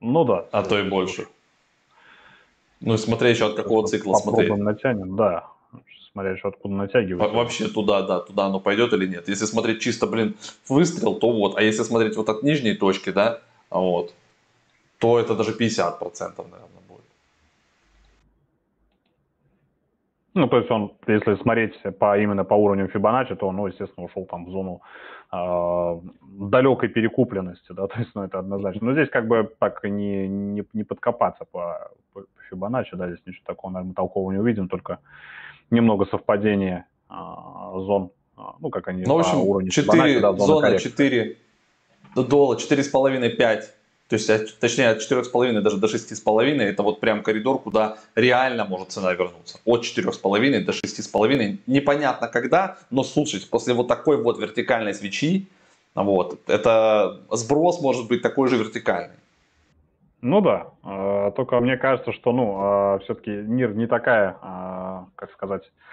[0.00, 0.46] Ну да.
[0.50, 1.28] А то и больше.
[2.80, 4.56] Ну, смотря еще от какого цикла смотреть.
[4.56, 5.46] натянем, да.
[6.12, 7.32] Смотря еще откуда натягивать.
[7.32, 9.28] Вообще туда, да, туда оно пойдет или нет.
[9.28, 10.34] Если смотреть чисто, блин,
[10.68, 11.56] выстрел, то вот.
[11.56, 14.12] А если смотреть вот от нижней точки, да, вот,
[14.98, 16.00] то это даже 50%,
[16.38, 16.68] наверное.
[20.34, 24.06] Ну, то есть он, если смотреть по, именно по уровню Фибоначчи, то он, ну, естественно,
[24.06, 24.82] ушел там в зону
[25.32, 28.86] э, далекой перекупленности, да, то есть, ну, это однозначно.
[28.86, 33.22] Но здесь как бы так не, не, не подкопаться по, по, по Фибоначчи, да, здесь
[33.26, 34.98] ничего такого, наверное, толкового не увидим, только
[35.70, 40.20] немного совпадения э, зон, э, ну, как они ну, в общем, по уровню 4, Фибоначчи,
[40.20, 41.36] да, зона, зона 4
[42.16, 43.60] доллара, 4,5-5
[44.08, 48.92] то есть, точнее, от 4,5 даже до 6,5 это вот прям коридор, куда реально может
[48.92, 49.58] цена вернуться.
[49.64, 51.58] От 4,5 до 6,5.
[51.66, 55.48] Непонятно когда, но слушайте, после вот такой вот вертикальной свечи,
[55.94, 59.16] вот, это сброс может быть такой же вертикальный.
[60.20, 65.30] Ну да, а, только мне кажется, что ну, а, все-таки НИР не такая, а, как
[65.32, 65.84] сказать, а,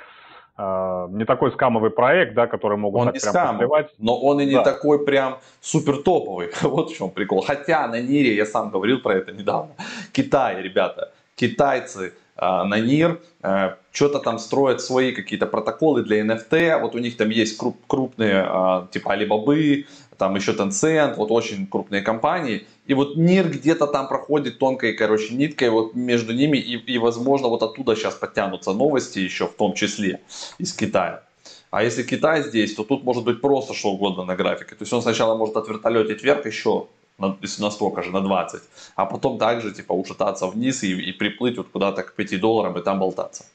[1.10, 3.91] не такой скамовый проект, да, который могут он так не прям скамовый, посливать.
[3.97, 4.63] Но он и не да.
[4.63, 6.52] такой прям супер топовый.
[6.62, 7.41] вот в чем прикол.
[7.41, 9.71] Хотя на Нире, я сам говорил про это недавно,
[10.12, 16.80] Китай, ребята, китайцы на НИР э, что-то там строят свои какие-то протоколы для NFT.
[16.82, 19.86] Вот у них там есть круп, крупные э, типа Alibaba,
[20.18, 22.66] там еще Tencent, вот очень крупные компании.
[22.88, 26.58] И вот мир где-то там проходит тонкой, короче, ниткой вот между ними.
[26.58, 30.22] И, и возможно, вот оттуда сейчас подтянутся новости еще в том числе
[30.58, 31.24] из Китая.
[31.70, 34.76] А если Китай здесь, то тут может быть просто что угодно на графике.
[34.76, 36.88] То есть он сначала может отвертолетить вверх еще
[37.22, 38.62] на, на столько же, на 20,
[38.96, 42.82] а потом также типа ушататься вниз и, и приплыть вот куда-то к 5 долларам и
[42.84, 43.46] там болтаться.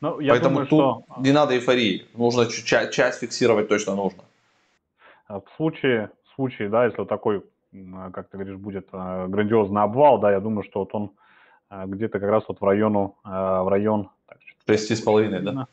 [0.00, 1.20] Ну, я Поэтому думаю, тут что...
[1.22, 2.06] не надо эйфории.
[2.14, 4.22] Нужно часть, часть фиксировать точно нужно.
[5.26, 7.42] А в случае, в случае, да, если такой,
[8.12, 11.10] как ты говоришь, будет грандиозный обвал, да, я думаю, что вот он
[11.70, 14.10] где-то как раз вот в району, в район...
[14.66, 15.66] Шесть с половиной, да?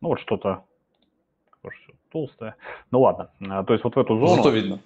[0.00, 0.64] Ну вот что-то
[2.12, 2.56] толстая.
[2.90, 4.36] Ну ладно, а, то есть вот в эту зону...
[4.36, 4.78] Зато видно.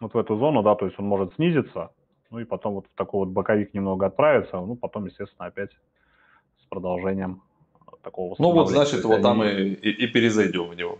[0.00, 1.90] Вот в эту зону, да, то есть он может снизиться,
[2.30, 5.70] ну и потом вот в такой вот боковик немного отправиться, ну потом, естественно, опять
[6.60, 7.40] с продолжением
[8.02, 10.98] такого Ну вот, значит, вот там и, и, и перезайдем в него.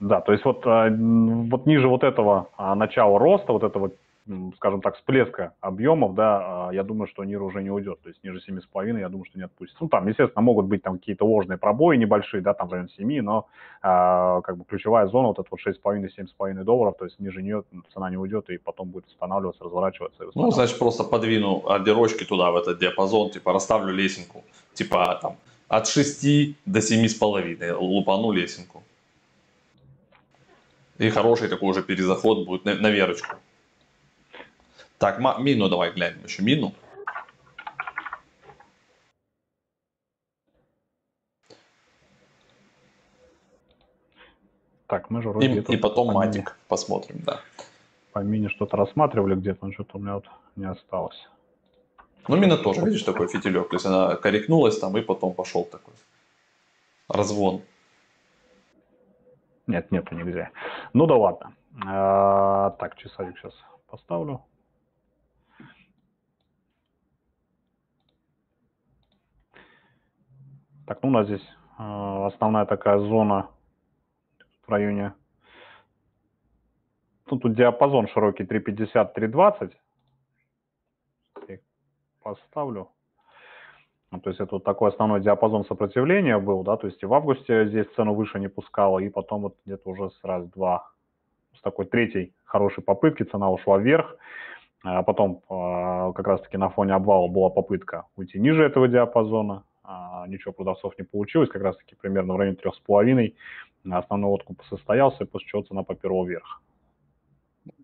[0.00, 3.90] Да, то есть вот, а, вот ниже вот этого а, начала роста, вот этого
[4.56, 8.00] скажем так, всплеска объемов, да, а, я думаю, что НИР уже не уйдет.
[8.02, 9.76] То есть ниже 7,5, я думаю, что не отпустит.
[9.80, 13.22] Ну, там, естественно, могут быть там какие-то ложные пробои небольшие, да, там в районе 7,
[13.22, 13.46] но
[13.82, 18.10] а, как бы ключевая зона вот эта вот 6,5-7,5 долларов, то есть ниже нее цена
[18.10, 20.24] не уйдет и потом будет восстанавливаться, разворачиваться.
[20.34, 25.36] Ну, значит, просто подвину ордерочки туда, в этот диапазон, типа расставлю лесенку, типа там
[25.68, 28.82] от 6 до 7,5 лупану лесенку.
[30.98, 33.36] И хороший такой уже перезаход будет на, на верочку.
[35.00, 36.42] Так, мину давай глянем еще.
[36.42, 36.74] Мину.
[44.86, 45.46] Так, мы же вроде...
[45.46, 46.56] И, и потом по матик мини...
[46.68, 47.40] посмотрим, да.
[48.12, 51.30] По мини что-то рассматривали где-то, но что-то у меня вот не осталось.
[52.28, 53.70] Ну, мина тоже, видишь, такой фитилек.
[53.70, 55.94] То есть она корректнулась там и потом пошел такой
[57.08, 57.62] развон.
[59.66, 60.50] Нет, нету нигде.
[60.92, 61.54] Ну да ладно.
[61.86, 63.54] А, так, часовик сейчас
[63.86, 64.44] поставлю.
[70.90, 71.48] Так, ну у нас здесь
[71.78, 73.48] э, основная такая зона
[74.66, 75.14] в районе...
[77.30, 79.70] Ну, тут диапазон широкий 350-320.
[82.20, 82.88] Поставлю.
[84.10, 87.14] Ну, то есть это вот такой основной диапазон сопротивления был, да, то есть и в
[87.14, 90.90] августе здесь цену выше не пускала, и потом вот где-то уже с раз-два,
[91.56, 94.16] с такой третьей хорошей попытки цена ушла вверх,
[94.82, 100.24] а потом а, как раз-таки на фоне обвала была попытка уйти ниже этого диапазона, а,
[100.28, 103.34] ничего продавцов не получилось, как раз таки примерно в районе трех с половиной
[103.90, 106.62] основной откуп состоялся, после чего цена поперла вверх.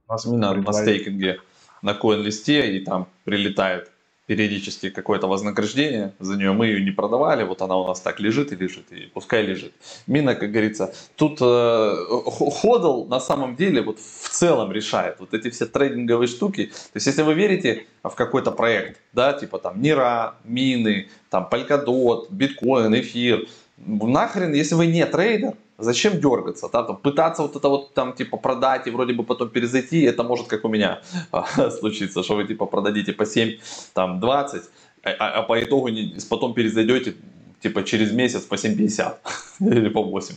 [0.07, 1.41] У нас именно на стейкинге
[1.83, 3.91] на коин-листе и там прилетает
[4.27, 6.53] периодически какое-то вознаграждение за нее.
[6.53, 9.73] Мы ее не продавали, вот она у нас так лежит и лежит, и пускай лежит.
[10.07, 15.51] Мина, как говорится, тут э, ходл на самом деле вот в целом решает вот эти
[15.51, 16.67] все трейдинговые штуки.
[16.67, 22.27] То есть, если вы верите в какой-то проект, да, типа там Нира, Мины, там Polkadot,
[22.31, 26.69] биткоин, эфир, нахрен, если вы не трейдер, Зачем дергаться?
[26.73, 26.83] Да?
[26.83, 30.47] Там, пытаться вот это вот там типа продать и вроде бы потом перезайти, это может
[30.47, 31.03] как у меня
[31.81, 33.59] случиться, что вы типа продадите по 7,
[33.93, 34.63] там 20,
[35.03, 37.15] а, а, а по итогу не, потом перезайдете
[37.61, 39.17] типа через месяц по 7,50
[39.61, 40.35] или по 8.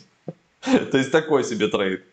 [0.91, 2.03] То есть такой себе трейд.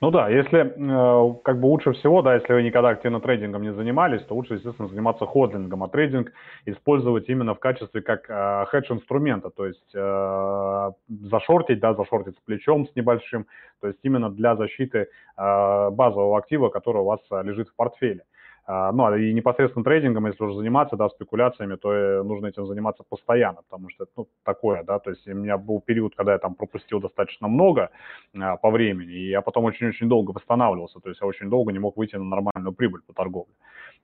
[0.00, 3.72] Ну да, если э, как бы лучше всего, да, если вы никогда активно трейдингом не
[3.72, 6.32] занимались, то лучше, естественно, заниматься ходлингом, а трейдинг
[6.66, 12.86] использовать именно в качестве как э, хедж-инструмента, то есть э, зашортить, да, зашортить с плечом
[12.86, 13.46] с небольшим,
[13.80, 18.20] то есть именно для защиты э, базового актива, который у вас э, лежит в портфеле.
[18.20, 18.35] А,
[18.66, 23.04] ну, а и непосредственно трейдингом, если уже заниматься, да, спекуляциями, то э, нужно этим заниматься
[23.08, 26.54] постоянно, потому что ну, такое, да, то есть у меня был период, когда я там
[26.54, 27.90] пропустил достаточно много
[28.34, 31.78] а, по времени, и я потом очень-очень долго восстанавливался, то есть я очень долго не
[31.78, 33.54] мог выйти на нормальную прибыль по торговле.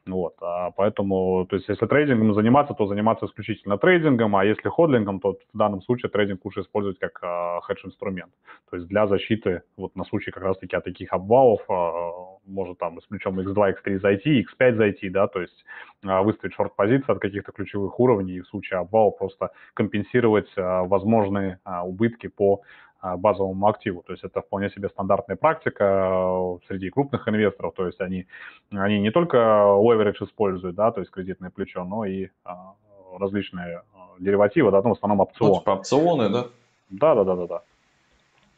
[0.04, 5.20] Вот, а поэтому, то есть, если трейдингом заниматься, то заниматься исключительно трейдингом, а если ходлингом,
[5.20, 8.32] то в данном случае трейдинг лучше использовать как а, хедж-инструмент.
[8.70, 13.00] То есть для защиты, вот на случай как раз-таки от таких обвалов, а, может там
[13.00, 15.64] с плечом x2, x3 зайти, x5 зайти, да, то есть
[16.04, 21.60] а, выставить шорт-позиции от каких-то ключевых уровней и в случае обвала просто компенсировать а, возможные
[21.62, 22.62] а, убытки по
[23.02, 24.02] базовому активу.
[24.06, 27.74] То есть это вполне себе стандартная практика э, среди крупных инвесторов.
[27.74, 28.26] То есть они,
[28.70, 32.74] они не только leverage используют, да, то есть кредитное плечо, но и а,
[33.18, 35.54] различные э, деривативы, да, ну, в основном опционы.
[35.54, 36.46] Ну, типа опционы, да?
[36.90, 37.62] Да, да, да, да, да.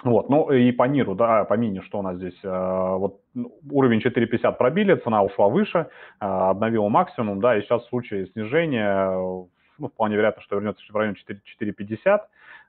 [0.03, 3.51] Вот, ну и по миру, да, по мини, что у нас здесь, э, вот ну,
[3.71, 5.87] уровень 4.50 пробили, цена ушла выше,
[6.19, 9.47] обновила максимум, да, и сейчас в случае снижения,
[9.79, 11.17] ну, вполне вероятно, что вернется в районе
[11.61, 12.21] 4.50,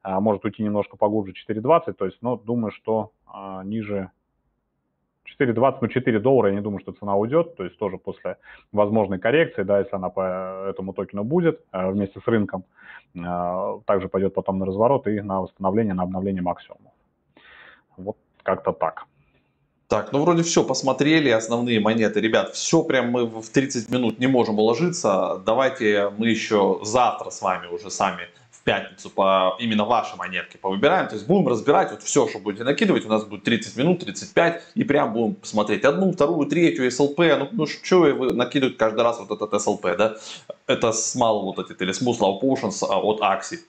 [0.03, 4.11] а, может уйти немножко поглубже 4.20, то есть, но думаю, что а, ниже
[5.39, 8.37] 4.20, ну 4 доллара, я не думаю, что цена уйдет, то есть тоже после
[8.71, 12.63] возможной коррекции, да, если она по этому токену будет а, вместе с рынком,
[13.85, 16.91] также пойдет потом на разворот и на восстановление, на обновление максимума.
[17.95, 19.05] Вот как-то так.
[19.87, 22.19] Так, ну вроде все, посмотрели основные монеты.
[22.19, 25.41] Ребят, все прям мы в 30 минут не можем уложиться.
[25.45, 28.27] Давайте мы еще завтра с вами уже сами
[28.65, 31.07] пятницу по именно вашей монетке повыбираем.
[31.07, 33.05] То есть будем разбирать вот все, что будете накидывать.
[33.05, 34.63] У нас будет 30 минут, 35.
[34.73, 37.37] И прям будем смотреть одну, вторую, третью SLP.
[37.37, 40.17] Ну, ну что вы накидывать каждый раз вот этот SLP, да?
[40.67, 43.59] Это small вот эти или smooth low potions а, от Axie.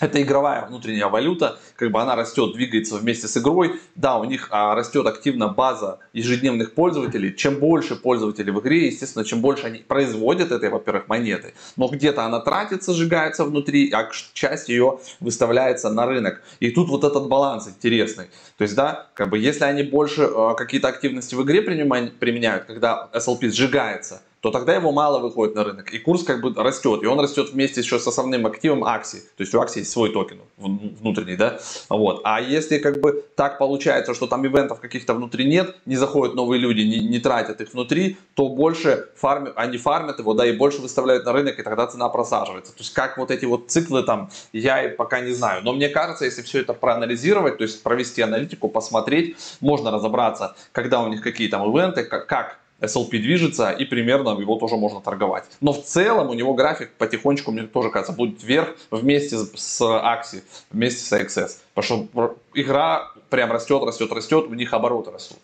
[0.00, 3.80] Это игровая внутренняя валюта, как бы она растет, двигается вместе с игрой.
[3.94, 7.34] Да, у них а, растет активно база ежедневных пользователей.
[7.36, 11.54] Чем больше пользователей в игре, естественно, чем больше они производят этой, во-первых, монеты.
[11.76, 16.42] Но где-то она тратится, сжигается внутри, а часть ее выставляется на рынок.
[16.60, 18.26] И тут вот этот баланс интересный.
[18.56, 23.08] То есть, да, как бы если они больше э, какие-то активности в игре применяют, когда
[23.12, 25.92] SLP сжигается, то тогда его мало выходит на рынок.
[25.92, 27.02] И курс как бы растет.
[27.02, 29.20] И он растет вместе еще с основным активом Акси.
[29.36, 31.60] То есть у Акси есть свой токен внутренний, да?
[31.88, 32.22] Вот.
[32.24, 36.58] А если как бы так получается, что там ивентов каких-то внутри нет, не заходят новые
[36.58, 40.80] люди, не, не тратят их внутри, то больше фарми, они фармят его, да, и больше
[40.80, 42.72] выставляют на рынок, и тогда цена просаживается.
[42.72, 45.62] То есть как вот эти вот циклы там, я пока не знаю.
[45.64, 51.02] Но мне кажется, если все это проанализировать, то есть провести аналитику, посмотреть, можно разобраться, когда
[51.02, 55.44] у них какие там ивенты, как, как SLP движется, и примерно его тоже можно торговать.
[55.60, 60.42] Но в целом у него график потихонечку, мне тоже кажется, будет вверх вместе с Axie,
[60.70, 61.50] вместе с AXS.
[61.74, 65.38] Потому что игра прям растет, растет, растет, у них обороты растут.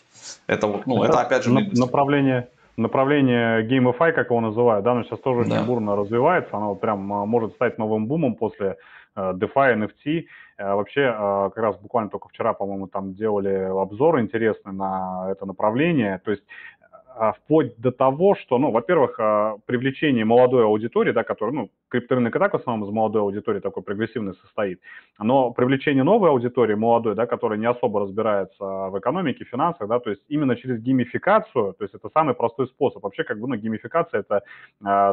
[0.47, 1.51] Это вот, ну, это, это опять же...
[1.53, 5.57] Направление, направление GameFi, как его называют, да, оно сейчас тоже да.
[5.57, 8.77] очень бурно развивается, оно прям а, может стать новым бумом после
[9.17, 10.25] uh, DeFi, NFT.
[10.59, 15.47] Uh, вообще, uh, как раз буквально только вчера, по-моему, там делали обзор интересный на это
[15.47, 16.21] направление.
[16.25, 16.43] То есть
[17.33, 22.39] вплоть до того, что, ну, во-первых, а, привлечение молодой аудитории, да, которая, ну, крипторынок и
[22.39, 24.81] так в основном из молодой аудитории такой прогрессивный состоит,
[25.19, 30.11] но привлечение новой аудитории, молодой, да, которая не особо разбирается в экономике, финансах, да, то
[30.11, 33.03] есть именно через геймификацию, то есть это самый простой способ.
[33.03, 34.43] Вообще, как бы, ну, геймификация это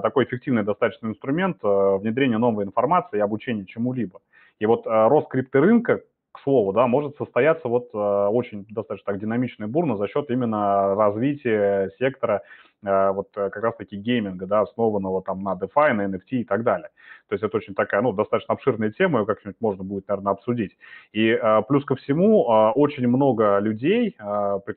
[0.02, 4.20] такой эффективный достаточно инструмент внедрения новой информации и обучения чему-либо.
[4.60, 6.02] И вот э, рост крипторынка,
[6.34, 10.30] к слову, да, может состояться вот э, очень достаточно так динамично и бурно за счет
[10.30, 12.42] именно развития сектора
[12.84, 16.90] вот э, как раз-таки гейминга, да, основанного там на DeFi, на NFT и так далее.
[17.30, 20.78] То есть это очень такая, ну, достаточно обширная тема, ее как-нибудь можно будет, наверное, обсудить.
[21.14, 22.44] И э, плюс ко всему,
[22.76, 24.18] очень много людей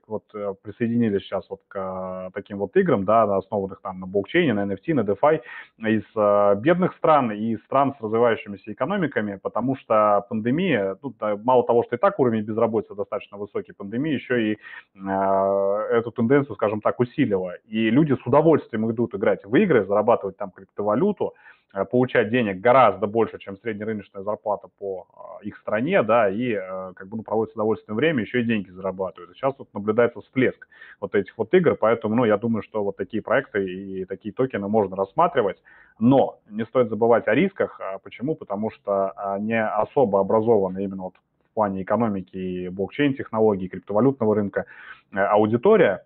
[0.07, 0.25] вот
[0.63, 5.01] присоединились сейчас вот к таким вот играм, да, основанных там на блокчейне, на NFT, на
[5.01, 5.41] DeFi,
[5.79, 11.97] из бедных стран и стран с развивающимися экономиками, потому что пандемия, ну, мало того, что
[11.97, 14.59] и так уровень безработицы достаточно высокий, пандемия еще и
[14.95, 17.55] эту тенденцию, скажем так, усилила.
[17.67, 21.35] И люди с удовольствием идут играть в игры, зарабатывать там криптовалюту,
[21.75, 25.07] э, получать денег гораздо больше, чем среднерыночная зарплата по
[25.43, 28.45] э, их стране, да, и э, как бы ну, проводят с удовольствием время, еще и
[28.45, 29.35] деньги зарабатывают.
[29.35, 30.69] Сейчас вот наблюдается всплеск
[31.01, 34.69] вот этих вот игр, поэтому, ну, я думаю, что вот такие проекты и такие токены
[34.69, 35.57] можно рассматривать,
[35.99, 37.81] но не стоит забывать о рисках.
[37.81, 38.35] А почему?
[38.35, 41.15] Потому что не особо образованы именно вот
[41.51, 44.67] в плане экономики и блокчейн-технологий, криптовалютного рынка
[45.13, 46.03] аудитория,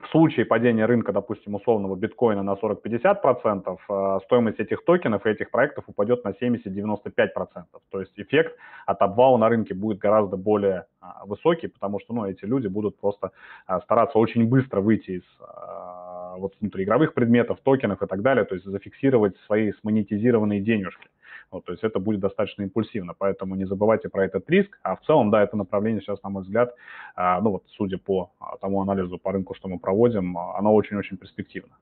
[0.00, 5.50] в случае падения рынка, допустим, условного биткоина на 40-50%, э, стоимость этих токенов и этих
[5.50, 7.64] проектов упадет на 70-95%.
[7.90, 12.26] То есть эффект от обвала на рынке будет гораздо более а, высокий, потому что ну,
[12.26, 13.30] эти люди будут просто
[13.66, 18.54] а, стараться очень быстро выйти из а, вот, внутриигровых предметов, токенов и так далее, то
[18.54, 21.08] есть зафиксировать свои смонетизированные денежки.
[21.54, 24.76] Вот, то есть это будет достаточно импульсивно, поэтому не забывайте про этот риск.
[24.82, 26.74] А в целом, да, это направление сейчас, на мой взгляд,
[27.14, 31.16] а, ну вот судя по а, тому анализу по рынку, что мы проводим, оно очень-очень
[31.16, 31.76] перспективно.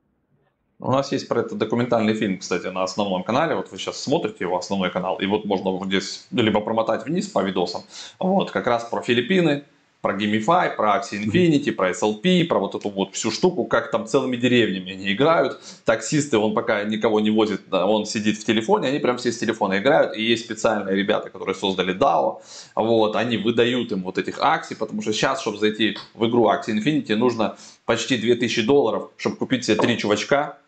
[0.79, 3.55] У нас есть про это документальный фильм, кстати, на основном канале.
[3.55, 7.29] Вот вы сейчас смотрите его основной канал, и вот можно вот здесь либо промотать вниз
[7.29, 7.81] по видосам.
[8.19, 9.65] Вот, как раз про Филиппины,
[10.03, 14.07] про Gamify, про Axie Infinity, про SLP, про вот эту вот всю штуку, как там
[14.07, 15.61] целыми деревнями они играют.
[15.85, 19.79] Таксисты, он пока никого не возит, он сидит в телефоне, они прям все с телефона
[19.79, 20.17] играют.
[20.17, 22.43] И есть специальные ребята, которые создали DAO,
[22.75, 26.77] вот, они выдают им вот этих акций, потому что сейчас, чтобы зайти в игру Axie
[26.77, 30.59] Infinity, нужно почти 2000 долларов, чтобы купить себе три чувачка,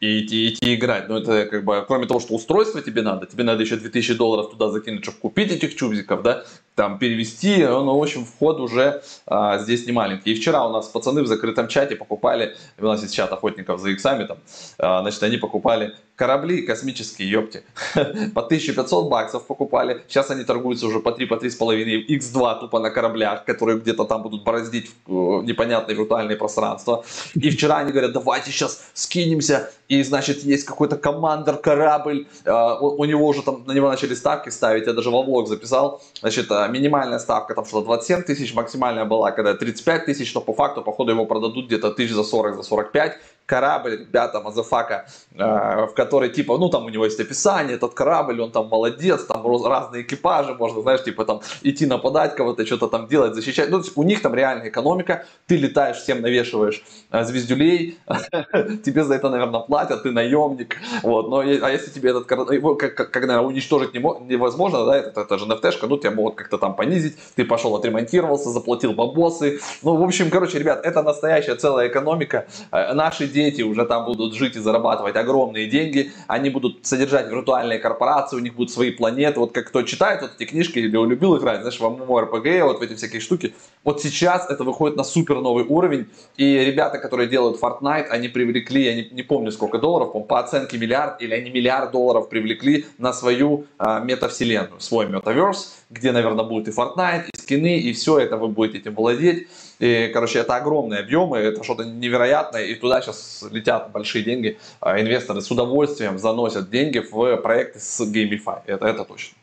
[0.00, 1.08] и идти, идти играть.
[1.08, 4.50] Но это как бы, кроме того, что устройство тебе надо, тебе надо еще 2000 долларов
[4.50, 6.44] туда закинуть, чтобы купить этих чубзиков, да,
[6.74, 10.32] там перевести, ну, в общем, вход уже а, здесь не маленький.
[10.32, 13.90] И вчера у нас пацаны в закрытом чате покупали, у нас есть чат охотников за
[13.90, 14.38] иксами, там,
[14.78, 17.64] а, значит, они покупали корабли космические, ёпти,
[18.34, 22.90] по 1500 баксов покупали, сейчас они торгуются уже по 3, по 3,5, x2 тупо на
[22.90, 27.04] кораблях, которые где-то там будут бороздить э, непонятные виртуальные пространства.
[27.34, 33.04] И вчера они говорят, давайте сейчас скинемся, и, значит, есть какой-то командор корабль, а, у
[33.04, 37.18] него уже там, на него начали ставки ставить, я даже во влог записал, значит, минимальная
[37.18, 41.26] ставка там что-то 27 тысяч, максимальная была когда 35 тысяч, но по факту, походу, его
[41.26, 46.68] продадут где-то тысяч за 40, за 45, корабль, ребята, motherfucker, э, в который типа, ну
[46.68, 51.04] там у него есть описание, этот корабль, он там молодец, там разные экипажи, можно, знаешь,
[51.04, 53.70] типа там идти нападать кого-то, что-то там делать, защищать.
[53.70, 57.98] Ну, у них там реальная экономика, ты летаешь, всем навешиваешь э, звездюлей,
[58.84, 62.94] тебе за это, наверное, платят, ты наемник, вот, но а если тебе этот корабль, как,
[62.94, 67.18] как, наверное, уничтожить невозможно, да, это, это же NFT-шка, ну, тебя могут как-то там понизить,
[67.34, 72.94] ты пошел отремонтировался, заплатил бабосы, ну, в общем, короче, ребят, это настоящая целая экономика, э,
[72.94, 78.36] наши дети уже там будут жить и зарабатывать огромные деньги, они будут содержать виртуальные корпорации,
[78.36, 81.60] у них будут свои планеты, вот как кто читает вот эти книжки или любил играть,
[81.60, 85.64] знаешь, в MMORPG, вот в эти всякие штуки, вот сейчас это выходит на супер новый
[85.64, 86.06] уровень,
[86.36, 90.78] и ребята, которые делают Fortnite, они привлекли, я не, не помню сколько долларов, по оценке
[90.78, 96.68] миллиард, или они миллиард долларов привлекли на свою а, метавселенную, свой метаверс, где, наверное, будет
[96.68, 99.48] и Fortnite, и скины, и все это вы будете этим владеть.
[99.78, 104.58] И, короче, это огромные объемы, это что-то невероятное, и туда сейчас летят большие деньги.
[104.80, 108.62] А, инвесторы с удовольствием заносят деньги в проекты с GameFi.
[108.66, 109.36] Это, это точно.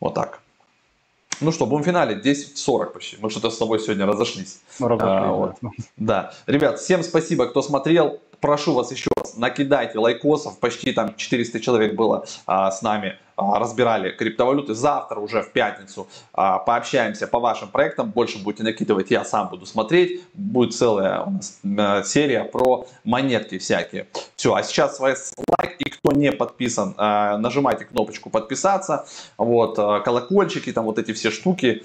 [0.00, 0.40] Вот так.
[1.40, 3.16] Ну что, будем в финале 10-40 почти.
[3.20, 4.60] Мы что-то с тобой сегодня разошлись.
[4.78, 5.56] разошлись а, вот.
[5.96, 6.32] да.
[6.46, 8.20] Ребят, всем спасибо, кто смотрел.
[8.40, 10.58] Прошу вас еще раз, накидайте лайкосов.
[10.58, 14.74] Почти там 400 человек было а, с нами разбирали криптовалюты.
[14.74, 18.10] Завтра уже в пятницу а, пообщаемся по вашим проектам.
[18.10, 20.22] Больше будете накидывать, я сам буду смотреть.
[20.34, 21.58] Будет целая у нас
[22.08, 24.08] серия про монетки всякие.
[24.36, 25.76] Все, а сейчас лайк.
[25.78, 29.06] И кто не подписан, э, нажимайте кнопочку подписаться.
[29.36, 31.84] Вот, колокольчики, там вот эти все штуки,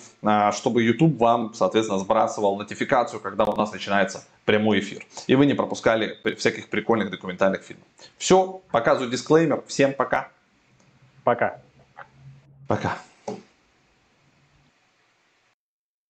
[0.54, 5.06] чтобы YouTube вам, соответственно, сбрасывал нотификацию, когда у нас начинается прямой эфир.
[5.28, 7.86] И вы не пропускали всяких прикольных документальных фильмов.
[8.18, 9.64] Все, показываю дисклеймер.
[9.68, 10.30] Всем пока.
[11.24, 11.60] Пока.
[12.68, 12.98] Пока.